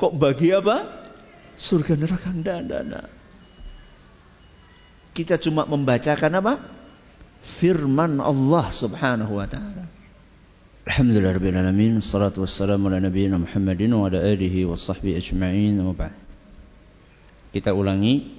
Kok 0.00 0.16
bagi 0.16 0.56
apa? 0.56 1.04
Surga 1.60 1.92
neraka 1.92 2.32
enggak, 2.32 2.64
enggak. 2.64 3.06
Kita 5.12 5.36
cuma 5.36 5.68
membacakan 5.68 6.32
apa? 6.40 6.54
Firman 7.60 8.16
Allah 8.24 8.72
Subhanahu 8.72 9.36
wa 9.36 9.44
taala. 9.44 9.84
Alhamdulillah 10.88 11.36
rabbil 11.36 11.60
alamin, 11.60 12.00
salatu 12.00 12.40
wassalamu 12.40 12.88
ala 12.88 13.04
nabiyyina 13.04 13.36
Muhammadin 13.36 13.92
wa 13.92 14.08
ala 14.08 14.24
alihi 14.24 14.64
wa 14.64 14.72
sahbihi 14.72 15.20
ajma'in. 15.20 15.76
Kita 17.52 17.76
ulangi 17.76 18.32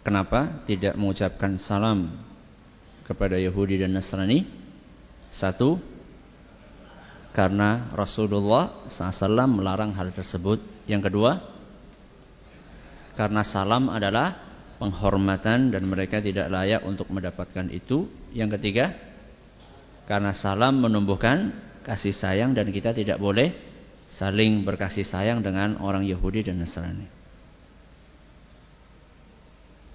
kenapa 0.00 0.64
tidak 0.64 0.96
mengucapkan 0.96 1.60
salam 1.60 2.24
kepada 3.04 3.36
Yahudi 3.36 3.84
dan 3.84 3.92
Nasrani? 3.92 4.67
Satu, 5.28 5.76
karena 7.36 7.92
Rasulullah 7.94 8.88
SAW 8.90 9.46
melarang 9.46 9.94
hal 9.94 10.10
tersebut. 10.10 10.58
Yang 10.88 11.12
kedua, 11.12 11.38
karena 13.14 13.44
salam 13.44 13.92
adalah 13.92 14.34
penghormatan 14.82 15.74
dan 15.74 15.82
mereka 15.84 16.18
tidak 16.18 16.48
layak 16.48 16.82
untuk 16.82 17.06
mendapatkan 17.12 17.68
itu. 17.70 18.08
Yang 18.32 18.58
ketiga, 18.58 18.96
karena 20.08 20.32
salam 20.32 20.80
menumbuhkan 20.80 21.52
kasih 21.84 22.16
sayang 22.16 22.56
dan 22.56 22.72
kita 22.72 22.96
tidak 22.96 23.20
boleh 23.20 23.52
saling 24.08 24.64
berkasih 24.64 25.04
sayang 25.04 25.44
dengan 25.44 25.76
orang 25.84 26.02
Yahudi 26.08 26.48
dan 26.48 26.58
Nasrani. 26.58 27.06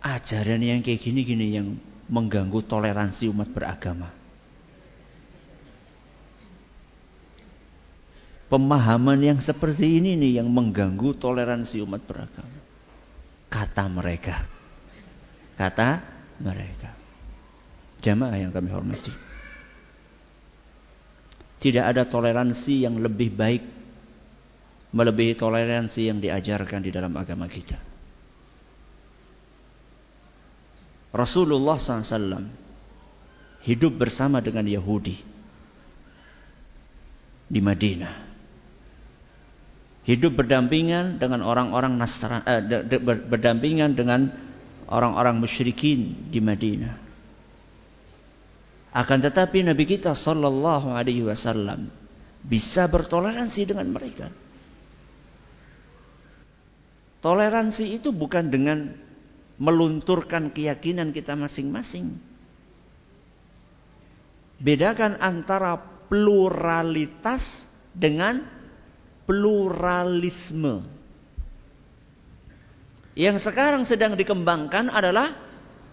Ajaran 0.04 0.62
yang 0.62 0.80
kayak 0.86 1.02
gini-gini 1.02 1.48
yang 1.58 1.76
mengganggu 2.12 2.60
toleransi 2.68 3.32
umat 3.32 3.50
beragama. 3.50 4.23
Pemahaman 8.54 9.18
yang 9.18 9.42
seperti 9.42 9.98
ini 9.98 10.14
nih 10.14 10.38
yang 10.38 10.46
mengganggu 10.46 11.18
toleransi 11.18 11.82
umat 11.90 12.06
beragama. 12.06 12.62
Kata 13.50 13.90
mereka. 13.90 14.46
Kata 15.58 15.98
mereka. 16.38 16.94
Jamaah 17.98 18.38
yang 18.38 18.54
kami 18.54 18.70
hormati. 18.70 19.10
Tidak 21.66 21.82
ada 21.82 22.06
toleransi 22.06 22.86
yang 22.86 23.02
lebih 23.02 23.34
baik 23.34 23.64
melebihi 24.94 25.34
toleransi 25.34 26.14
yang 26.14 26.22
diajarkan 26.22 26.86
di 26.86 26.94
dalam 26.94 27.10
agama 27.18 27.50
kita. 27.50 27.82
Rasulullah 31.10 31.82
SAW 31.82 32.46
hidup 33.66 33.98
bersama 33.98 34.46
dengan 34.46 34.70
Yahudi 34.70 35.18
di 37.50 37.58
Madinah 37.58 38.33
hidup 40.04 40.36
berdampingan 40.36 41.20
dengan 41.20 41.44
orang-orang 41.44 41.96
Nasrani 41.96 42.44
eh, 42.44 43.00
berdampingan 43.28 43.96
dengan 43.96 44.28
orang-orang 44.92 45.40
musyrikin 45.40 46.28
di 46.28 46.44
Madinah. 46.44 46.96
Akan 48.94 49.24
tetapi 49.24 49.66
Nabi 49.66 49.90
kita 49.90 50.14
sallallahu 50.14 50.94
alaihi 50.94 51.26
wasallam 51.26 51.90
bisa 52.46 52.86
bertoleransi 52.86 53.62
dengan 53.66 53.90
mereka. 53.90 54.28
Toleransi 57.24 57.96
itu 57.96 58.12
bukan 58.12 58.52
dengan 58.52 58.92
melunturkan 59.56 60.52
keyakinan 60.52 61.16
kita 61.16 61.40
masing-masing. 61.40 62.20
Bedakan 64.60 65.18
antara 65.24 65.80
pluralitas 66.12 67.64
dengan 67.96 68.44
pluralisme. 69.24 70.84
Yang 73.14 73.46
sekarang 73.46 73.86
sedang 73.86 74.18
dikembangkan 74.18 74.90
adalah 74.90 75.38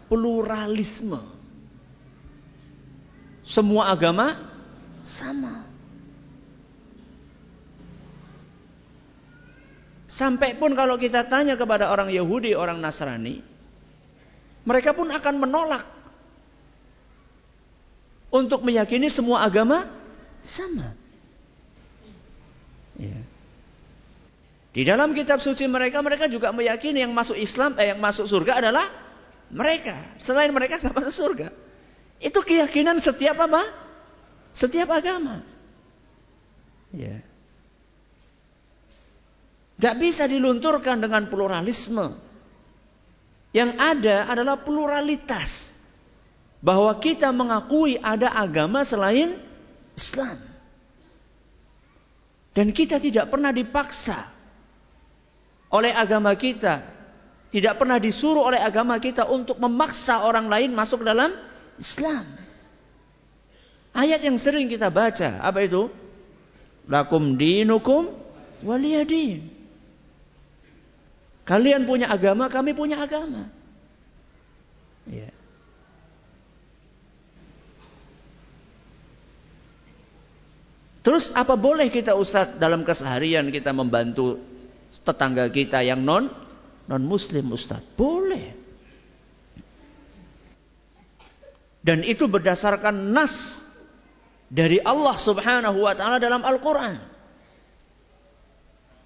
pluralisme. 0.09 1.21
Semua 3.45 3.93
agama 3.93 4.37
sama. 5.05 5.69
Sampai 10.11 10.59
pun 10.59 10.75
kalau 10.75 10.99
kita 10.99 11.23
tanya 11.31 11.55
kepada 11.55 11.87
orang 11.89 12.11
Yahudi, 12.11 12.53
orang 12.53 12.83
Nasrani, 12.83 13.41
mereka 14.67 14.91
pun 14.91 15.07
akan 15.07 15.35
menolak 15.39 15.87
untuk 18.31 18.67
meyakini 18.67 19.07
semua 19.07 19.47
agama 19.47 19.87
sama. 20.43 20.99
Ya. 23.01 23.21
Di 24.71 24.87
dalam 24.87 25.17
kitab 25.17 25.41
suci 25.43 25.67
mereka, 25.67 25.99
mereka 26.05 26.29
juga 26.31 26.53
meyakini 26.53 27.03
yang 27.03 27.11
masuk 27.11 27.35
Islam, 27.35 27.75
eh, 27.81 27.91
yang 27.91 27.99
masuk 27.99 28.29
surga 28.29 28.61
adalah 28.63 28.87
mereka. 29.51 30.15
Selain 30.23 30.53
mereka 30.53 30.79
nggak 30.79 30.95
masuk 30.95 31.15
surga. 31.17 31.49
Itu 32.21 32.45
keyakinan 32.45 33.01
setiap 33.01 33.35
apa? 33.41 33.65
Setiap 34.53 34.93
agama. 34.93 35.43
Ya. 36.93 37.25
Gak 39.81 39.97
bisa 39.97 40.29
dilunturkan 40.29 41.01
dengan 41.01 41.25
pluralisme. 41.33 42.13
Yang 43.57 43.71
ada 43.81 44.29
adalah 44.29 44.61
pluralitas. 44.61 45.73
Bahwa 46.61 46.93
kita 47.01 47.33
mengakui 47.33 47.97
ada 47.97 48.37
agama 48.37 48.85
selain 48.85 49.41
Islam. 49.97 50.50
Dan 52.51 52.75
kita 52.75 52.99
tidak 52.99 53.31
pernah 53.31 53.55
dipaksa 53.55 54.27
oleh 55.71 55.95
agama 55.95 56.35
kita. 56.35 56.83
Tidak 57.51 57.75
pernah 57.79 57.99
disuruh 57.99 58.47
oleh 58.47 58.63
agama 58.63 58.99
kita 59.03 59.27
untuk 59.27 59.59
memaksa 59.59 60.23
orang 60.23 60.47
lain 60.47 60.71
masuk 60.71 61.03
dalam 61.03 61.35
Islam. 61.79 62.27
Ayat 63.91 64.23
yang 64.23 64.39
sering 64.39 64.71
kita 64.71 64.87
baca, 64.87 65.43
apa 65.43 65.59
itu? 65.67 65.91
Lakum 66.87 67.35
dinukum 67.35 68.15
waliyadin. 68.63 69.51
Kalian 71.43 71.83
punya 71.83 72.07
agama, 72.07 72.47
kami 72.47 72.71
punya 72.71 73.03
agama. 73.03 73.51
Terus 81.11 81.35
apa 81.35 81.59
boleh 81.59 81.91
kita 81.91 82.15
Ustadz 82.15 82.63
dalam 82.63 82.87
keseharian 82.87 83.51
kita 83.51 83.75
membantu 83.75 84.39
tetangga 85.03 85.51
kita 85.51 85.83
yang 85.83 86.07
non 86.07 86.31
non 86.87 87.03
muslim 87.03 87.51
Ustaz? 87.51 87.83
Boleh. 87.99 88.55
Dan 91.83 92.07
itu 92.07 92.31
berdasarkan 92.31 93.11
nas 93.11 93.59
dari 94.47 94.79
Allah 94.79 95.19
Subhanahu 95.19 95.83
wa 95.83 95.99
taala 95.99 96.23
dalam 96.23 96.47
Al-Qur'an. 96.47 97.03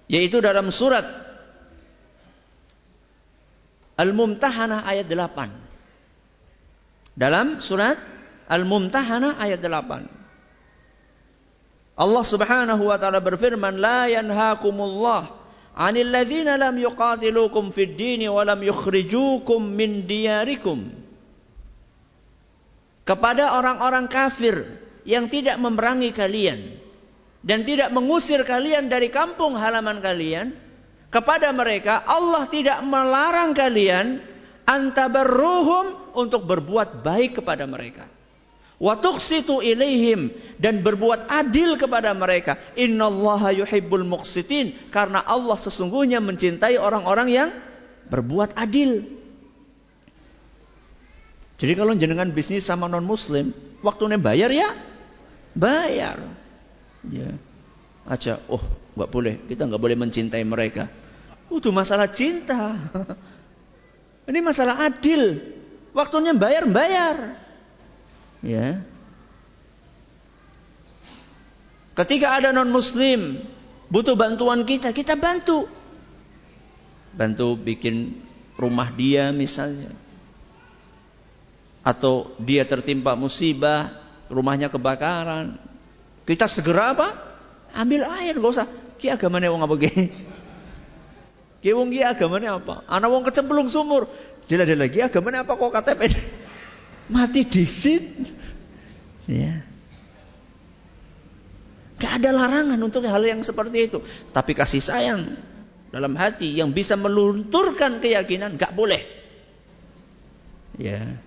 Yaitu 0.05 0.45
dalam 0.45 0.69
surat 0.69 1.09
Al-Mumtahanah 3.97 4.85
ayat 4.85 5.09
8. 5.09 7.17
Dalam 7.17 7.65
surat 7.65 7.97
Al-Mumtahanah 8.45 9.41
ayat 9.41 9.57
8. 9.57 10.14
Allah 11.95 12.23
Subhanahu 12.27 12.91
wa 12.91 12.99
taala 12.99 13.23
berfirman, 13.23 13.79
"La 13.79 14.11
yanhaakumullah 14.11 15.45
'anil 15.75 16.11
ladzina 16.11 16.55
lam 16.55 16.75
yuqatilukum 16.79 17.71
fid 17.71 17.99
dini 17.99 18.31
wa 18.31 18.43
lam 18.47 18.59
yukhrijukum 18.63 19.59
min 19.63 20.07
diyarikum. 20.07 20.91
Kepada 23.05 23.53
orang-orang 23.59 24.09
kafir 24.09 24.65
yang 25.05 25.29
tidak 25.29 25.61
memerangi 25.61 26.09
kalian 26.09 26.81
dan 27.45 27.61
tidak 27.61 27.93
mengusir 27.93 28.41
kalian 28.41 28.89
dari 28.89 29.13
kampung 29.13 29.53
halaman 29.53 30.01
kalian 30.01 30.57
kepada 31.13 31.53
mereka 31.53 32.01
Allah 32.01 32.49
tidak 32.49 32.81
melarang 32.81 33.53
kalian 33.53 34.25
antabarruhum 34.65 36.17
untuk 36.17 36.49
berbuat 36.49 37.05
baik 37.05 37.37
kepada 37.37 37.69
mereka 37.69 38.09
Watuksitu 38.75 39.63
ilaihim 39.63 40.35
dan 40.59 40.83
berbuat 40.83 41.31
adil 41.31 41.79
kepada 41.79 42.11
mereka. 42.11 42.59
Innallaha 42.75 43.55
yuhibbul 43.55 44.03
muqsitin 44.03 44.91
karena 44.91 45.23
Allah 45.23 45.55
sesungguhnya 45.55 46.19
mencintai 46.19 46.75
orang-orang 46.75 47.27
yang 47.31 47.49
berbuat 48.11 48.51
adil. 48.59 49.07
Jadi 51.55 51.71
kalau 51.71 51.95
jenengan 51.95 52.27
bisnis 52.35 52.67
sama 52.67 52.91
non 52.91 53.07
muslim, 53.07 53.55
waktunya 53.79 54.19
bayar 54.19 54.51
ya 54.51 54.75
bayar. 55.55 56.19
Ya. 57.07 57.31
Aja, 58.05 58.43
oh 58.51 58.61
nggak 58.93 59.09
boleh, 59.09 59.33
kita 59.49 59.65
nggak 59.65 59.81
boleh 59.81 59.97
mencintai 59.97 60.43
mereka. 60.43 60.91
Itu 61.49 61.71
masalah 61.71 62.11
cinta. 62.11 62.75
Ini 64.29 64.39
masalah 64.43 64.83
adil. 64.83 65.41
Waktunya 65.95 66.35
bayar 66.35 66.67
bayar. 66.67 67.44
Ya. 68.45 68.85
Ketika 71.97 72.37
ada 72.37 72.53
non 72.53 72.69
muslim 72.69 73.41
butuh 73.89 74.13
bantuan 74.13 74.61
kita, 74.61 74.93
kita 74.93 75.17
bantu. 75.17 75.65
Bantu 77.17 77.57
bikin 77.57 78.21
rumah 78.53 78.93
dia 78.93 79.33
misalnya. 79.33 79.89
Atau 81.81 82.37
dia 82.37 82.61
tertimpa 82.69 83.17
musibah, 83.17 83.97
rumahnya 84.29 84.69
kebakaran. 84.69 85.57
Kita 86.25 86.45
segera 86.45 86.93
apa? 86.93 87.07
Ambil 87.73 88.05
air, 88.05 88.37
gak 88.37 88.53
usah. 88.53 88.67
Ki 89.01 89.09
agamanya 89.09 89.49
wong 89.49 89.65
apa 89.65 89.75
gini? 89.77 90.05
Ki 91.65 91.73
wong 91.73 91.89
ki 91.89 92.05
agamanya 92.05 92.61
apa? 92.61 92.85
Anak 92.85 93.09
wong 93.09 93.23
kecemplung 93.25 93.69
sumur. 93.69 94.05
Dila-dila 94.45 94.85
lagi 94.85 95.01
agamanya 95.01 95.41
apa 95.41 95.57
kok 95.57 95.73
KTP? 95.73 96.01
Mati 97.09 97.45
disit. 97.45 98.03
Ya. 99.29 99.61
Gak 101.95 102.21
ada 102.21 102.29
larangan 102.35 102.79
untuk 102.81 103.05
hal 103.05 103.23
yang 103.23 103.41
seperti 103.45 103.87
itu. 103.87 103.99
Tapi 104.33 104.51
kasih 104.51 104.83
sayang 104.83 105.37
dalam 105.93 106.11
hati 106.17 106.51
yang 106.51 106.75
bisa 106.75 106.97
melunturkan 106.99 108.03
keyakinan 108.03 108.59
gak 108.59 108.75
boleh. 108.75 109.01
Ya. 110.75 111.21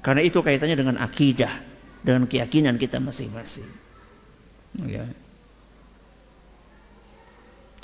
Karena 0.00 0.24
itu 0.24 0.40
kaitannya 0.40 0.76
dengan 0.76 0.96
akidah, 1.00 1.64
dengan 2.00 2.24
keyakinan 2.24 2.80
kita 2.80 2.96
masing-masing. 3.00 3.68
Ya. 4.88 5.04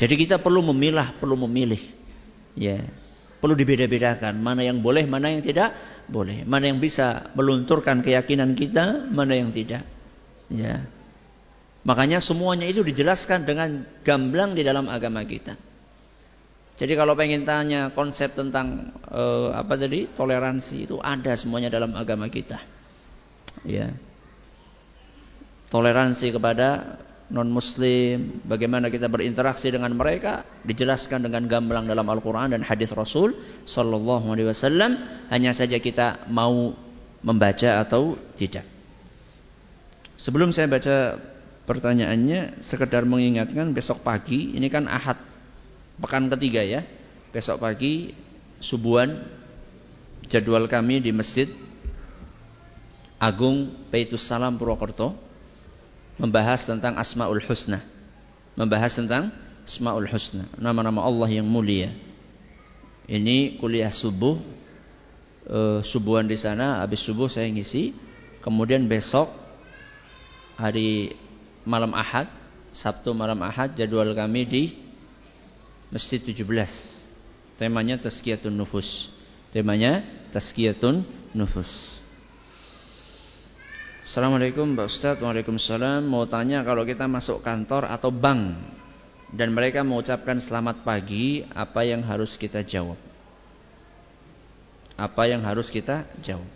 Jadi 0.01 0.15
kita 0.17 0.41
perlu 0.41 0.65
memilah, 0.73 1.13
perlu 1.21 1.37
memilih. 1.45 1.81
Ya. 2.57 2.81
Perlu 3.41 3.57
dibeda-bedakan 3.57 4.37
mana 4.41 4.65
yang 4.65 4.81
boleh, 4.81 5.05
mana 5.05 5.33
yang 5.33 5.45
tidak 5.45 5.73
boleh. 6.11 6.43
Mana 6.43 6.69
yang 6.69 6.83
bisa 6.83 7.31
melunturkan 7.39 8.03
keyakinan 8.03 8.59
kita, 8.59 9.07
mana 9.09 9.39
yang 9.39 9.55
tidak. 9.55 9.87
Ya. 10.51 10.85
Makanya 11.87 12.21
semuanya 12.21 12.69
itu 12.69 12.85
dijelaskan 12.85 13.47
dengan 13.47 13.87
gamblang 14.05 14.53
di 14.53 14.67
dalam 14.67 14.91
agama 14.91 15.25
kita. 15.25 15.57
Jadi 16.77 16.93
kalau 16.97 17.13
pengen 17.13 17.45
tanya 17.45 17.93
konsep 17.93 18.33
tentang 18.33 18.91
uh, 19.09 19.53
apa 19.53 19.77
tadi 19.77 20.09
toleransi 20.17 20.89
itu 20.89 20.97
ada 21.01 21.37
semuanya 21.37 21.69
dalam 21.73 21.93
agama 21.93 22.29
kita. 22.29 22.61
Ya. 23.65 23.95
Toleransi 25.71 26.35
kepada 26.35 26.99
non 27.31 27.47
muslim, 27.47 28.43
bagaimana 28.43 28.91
kita 28.91 29.07
berinteraksi 29.07 29.71
dengan 29.71 29.95
mereka 29.95 30.43
dijelaskan 30.67 31.31
dengan 31.31 31.47
gamblang 31.47 31.87
dalam 31.87 32.03
Al-Qur'an 32.03 32.51
dan 32.51 32.67
hadis 32.67 32.91
Rasul 32.91 33.39
sallallahu 33.63 34.35
alaihi 34.35 34.51
wasallam, 34.51 34.99
hanya 35.31 35.55
saja 35.55 35.79
kita 35.79 36.27
mau 36.27 36.75
membaca 37.23 37.79
atau 37.81 38.19
tidak. 38.35 38.67
Sebelum 40.19 40.51
saya 40.51 40.67
baca 40.67 41.23
pertanyaannya, 41.65 42.67
sekedar 42.67 43.07
mengingatkan 43.07 43.71
besok 43.71 44.03
pagi 44.03 44.53
ini 44.59 44.67
kan 44.67 44.91
Ahad 44.91 45.17
pekan 46.03 46.27
ketiga 46.35 46.67
ya. 46.67 46.83
Besok 47.31 47.63
pagi 47.63 48.11
subuhan 48.59 49.23
jadwal 50.27 50.67
kami 50.67 50.99
di 50.99 51.15
Masjid 51.15 51.47
Agung 53.23 53.71
Peitus 53.89 54.27
Salam 54.27 54.59
Purwokerto 54.59 55.30
membahas 56.21 56.69
tentang 56.69 57.01
Asmaul 57.01 57.41
Husna. 57.41 57.81
Membahas 58.53 58.93
tentang 58.93 59.33
Asmaul 59.65 60.05
Husna, 60.05 60.45
nama-nama 60.61 61.01
Allah 61.01 61.41
yang 61.41 61.49
mulia. 61.49 61.97
Ini 63.09 63.57
kuliah 63.57 63.91
subuh 63.91 64.37
uh, 65.49 65.81
subuhan 65.81 66.29
di 66.29 66.37
sana, 66.37 66.85
habis 66.85 67.01
subuh 67.01 67.27
saya 67.27 67.49
ngisi. 67.49 67.97
Kemudian 68.45 68.85
besok 68.85 69.33
hari 70.61 71.17
malam 71.65 71.97
Ahad, 71.97 72.29
Sabtu 72.71 73.17
malam 73.17 73.41
Ahad 73.41 73.75
jadwal 73.75 74.13
kami 74.13 74.45
di 74.45 74.63
Masjid 75.91 76.21
17. 76.23 76.47
Temanya 77.59 78.01
Tazkiyatun 78.01 78.55
Nufus. 78.55 79.11
Temanya 79.53 80.07
Tazkiyatun 80.33 81.03
Nufus. 81.35 82.01
Assalamualaikum 84.11 84.75
Pak 84.75 84.91
Ustadz 84.91 85.23
Waalaikumsalam 85.23 86.03
Mau 86.03 86.27
tanya 86.27 86.67
kalau 86.67 86.83
kita 86.83 87.07
masuk 87.07 87.47
kantor 87.47 87.87
atau 87.87 88.11
bank 88.11 88.59
Dan 89.31 89.55
mereka 89.55 89.87
mengucapkan 89.87 90.35
selamat 90.43 90.83
pagi 90.83 91.47
Apa 91.55 91.87
yang 91.87 92.03
harus 92.03 92.35
kita 92.35 92.67
jawab 92.67 92.99
Apa 94.99 95.31
yang 95.31 95.47
harus 95.47 95.71
kita 95.71 96.11
jawab 96.27 96.51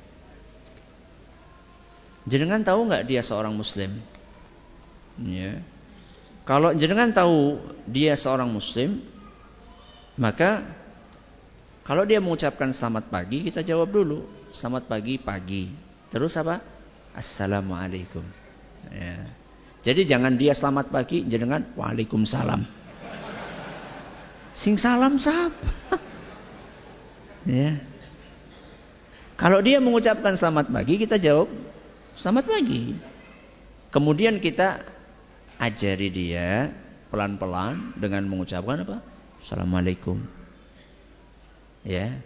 Jenengan 2.27 2.59
tahu 2.67 2.91
nggak 2.91 3.07
dia 3.07 3.23
seorang 3.23 3.55
muslim? 3.55 4.03
Ya. 5.23 5.63
Kalau 6.43 6.75
jenengan 6.75 7.15
tahu 7.15 7.63
dia 7.87 8.17
seorang 8.17 8.51
muslim, 8.51 9.05
maka 10.17 10.65
kalau 11.85 12.09
dia 12.09 12.25
mengucapkan 12.25 12.73
selamat 12.73 13.13
pagi, 13.13 13.45
kita 13.45 13.61
jawab 13.61 13.93
dulu. 13.93 14.25
Selamat 14.57 14.89
pagi, 14.89 15.21
pagi. 15.21 15.69
Terus 16.09 16.33
apa? 16.41 16.74
Assalamualaikum. 17.15 18.27
Ya. 18.91 19.23
Jadi 19.87 20.03
jangan 20.03 20.35
dia 20.35 20.51
selamat 20.51 20.91
pagi, 20.91 21.23
jenengan 21.23 21.63
waalaikumsalam. 21.79 22.67
Sing 24.59 24.75
salam 24.75 25.15
sahab. 25.15 25.55
ya. 27.47 27.79
Kalau 29.39 29.63
dia 29.63 29.79
mengucapkan 29.79 30.35
selamat 30.35 30.75
pagi, 30.75 30.95
kita 30.99 31.19
jawab 31.19 31.51
selamat 32.19 32.45
pagi. 32.51 32.99
Kemudian 33.95 34.43
kita 34.43 34.83
ajari 35.59 36.11
dia 36.11 36.71
pelan-pelan 37.15 37.95
dengan 37.95 38.27
mengucapkan 38.27 38.83
apa? 38.83 38.99
Assalamualaikum. 39.39 40.19
Ya. 41.87 42.19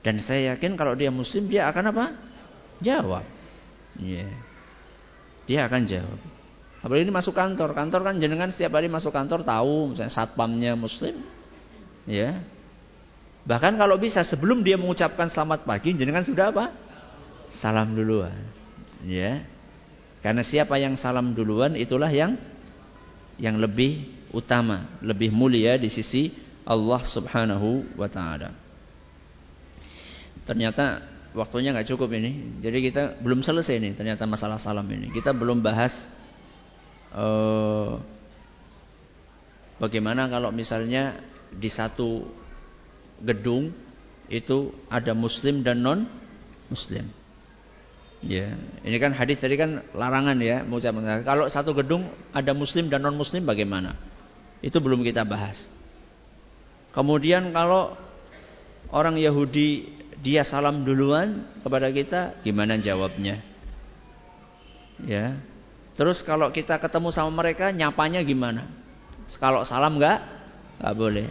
Dan 0.00 0.22
saya 0.24 0.56
yakin 0.56 0.78
kalau 0.78 0.96
dia 0.96 1.12
muslim 1.12 1.52
dia 1.52 1.68
akan 1.68 1.92
apa? 1.92 2.06
Jawab. 2.80 3.41
Ya. 4.00 4.28
Dia 5.44 5.66
akan 5.66 5.82
jawab. 5.84 6.20
Apalagi 6.82 7.06
ini 7.06 7.14
masuk 7.14 7.34
kantor. 7.34 7.74
Kantor 7.76 8.00
kan 8.10 8.14
jenengan 8.18 8.50
setiap 8.50 8.78
hari 8.78 8.90
masuk 8.90 9.14
kantor 9.14 9.46
tahu 9.46 9.94
misalnya 9.94 10.12
satpamnya 10.12 10.72
muslim. 10.74 11.22
Ya. 12.08 12.42
Bahkan 13.42 13.74
kalau 13.78 13.98
bisa 13.98 14.22
sebelum 14.22 14.62
dia 14.62 14.78
mengucapkan 14.78 15.30
selamat 15.30 15.66
pagi 15.66 15.94
jenengan 15.94 16.22
sudah 16.22 16.50
apa? 16.50 16.74
Salam 17.58 17.94
duluan. 17.94 18.34
Ya. 19.06 19.46
Karena 20.22 20.46
siapa 20.46 20.78
yang 20.78 20.94
salam 20.94 21.34
duluan 21.34 21.74
itulah 21.74 22.10
yang 22.10 22.38
yang 23.38 23.58
lebih 23.58 24.06
utama, 24.30 24.86
lebih 25.02 25.34
mulia 25.34 25.74
di 25.74 25.90
sisi 25.90 26.30
Allah 26.62 27.02
Subhanahu 27.02 27.98
wa 27.98 28.06
taala. 28.06 28.54
Ternyata 30.46 31.11
waktunya 31.32 31.72
nggak 31.72 31.88
cukup 31.92 32.12
ini. 32.16 32.60
Jadi 32.60 32.78
kita 32.92 33.02
belum 33.20 33.44
selesai 33.44 33.76
nih 33.80 33.92
ternyata 33.96 34.24
masalah 34.28 34.60
salam 34.60 34.86
ini. 34.88 35.08
Kita 35.12 35.32
belum 35.32 35.64
bahas 35.64 35.92
uh, 37.12 38.00
bagaimana 39.80 40.28
kalau 40.28 40.52
misalnya 40.52 41.18
di 41.52 41.68
satu 41.68 42.24
gedung 43.20 43.72
itu 44.32 44.72
ada 44.88 45.12
muslim 45.12 45.60
dan 45.60 45.84
non 45.84 46.08
muslim. 46.72 47.08
Ya, 48.22 48.54
ini 48.86 49.02
kan 49.02 49.10
hadis 49.18 49.42
tadi 49.42 49.58
kan 49.58 49.82
larangan 49.98 50.38
ya 50.38 50.62
mengucapkan. 50.62 51.26
Kalau 51.26 51.50
satu 51.50 51.74
gedung 51.74 52.06
ada 52.30 52.54
muslim 52.54 52.86
dan 52.86 53.02
non 53.02 53.18
muslim 53.18 53.42
bagaimana? 53.42 53.98
Itu 54.62 54.78
belum 54.78 55.02
kita 55.02 55.26
bahas. 55.26 55.66
Kemudian 56.94 57.50
kalau 57.50 57.98
orang 58.94 59.18
Yahudi 59.18 60.01
dia 60.22 60.46
salam 60.46 60.86
duluan 60.86 61.42
kepada 61.66 61.90
kita, 61.90 62.38
gimana 62.46 62.78
jawabnya? 62.78 63.42
Ya. 65.02 65.42
Terus 65.98 66.22
kalau 66.22 66.48
kita 66.54 66.78
ketemu 66.78 67.10
sama 67.10 67.42
mereka, 67.42 67.74
nyapanya 67.74 68.22
gimana? 68.22 68.70
Kalau 69.42 69.66
salam 69.66 69.98
enggak? 69.98 70.22
Enggak 70.78 70.94
boleh. 70.94 71.26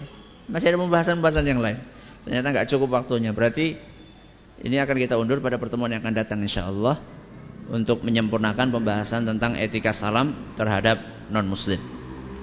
Masih 0.51 0.75
ada 0.75 0.77
pembahasan-pembahasan 0.83 1.45
yang 1.47 1.63
lain. 1.63 1.79
Ternyata 2.27 2.47
enggak 2.51 2.67
cukup 2.67 2.99
waktunya. 2.99 3.31
Berarti 3.31 3.79
ini 4.61 4.75
akan 4.77 4.95
kita 4.99 5.15
undur 5.15 5.39
pada 5.39 5.55
pertemuan 5.55 5.89
yang 5.89 6.03
akan 6.03 6.13
datang 6.13 6.43
insya 6.43 6.67
Allah 6.67 6.99
untuk 7.71 8.03
menyempurnakan 8.03 8.75
pembahasan 8.75 9.23
tentang 9.23 9.55
etika 9.55 9.95
salam 9.95 10.53
terhadap 10.59 10.99
non 11.31 11.47
muslim. 11.47 11.79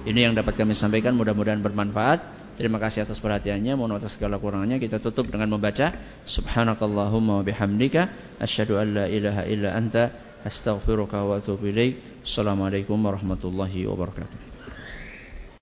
Ini 0.09 0.31
yang 0.31 0.33
dapat 0.33 0.57
kami 0.57 0.73
sampaikan 0.73 1.13
mudah-mudahan 1.13 1.61
bermanfaat. 1.61 2.38
Terima 2.59 2.83
kasih 2.83 3.07
atas 3.07 3.23
perhatiannya. 3.23 3.79
Mohon 3.79 4.03
atas 4.03 4.19
segala 4.19 4.43
kurangannya 4.43 4.83
kita 4.83 4.99
tutup 4.99 5.31
dengan 5.31 5.55
membaca 5.55 5.95
Subhanakallahumma 6.27 7.39
wa 7.39 7.45
bihamdika 7.47 8.35
asyhadu 8.43 8.83
an 8.83 8.99
la 8.99 9.07
ilaha 9.07 9.47
illa 9.47 9.79
anta 9.79 10.11
astaghfiruka 10.43 11.23
wa 11.23 11.39
atubu 11.39 11.71
ilaik. 11.71 12.27
Assalamualaikum 12.27 12.99
warahmatullahi 12.99 13.87
wabarakatuh. 13.87 14.48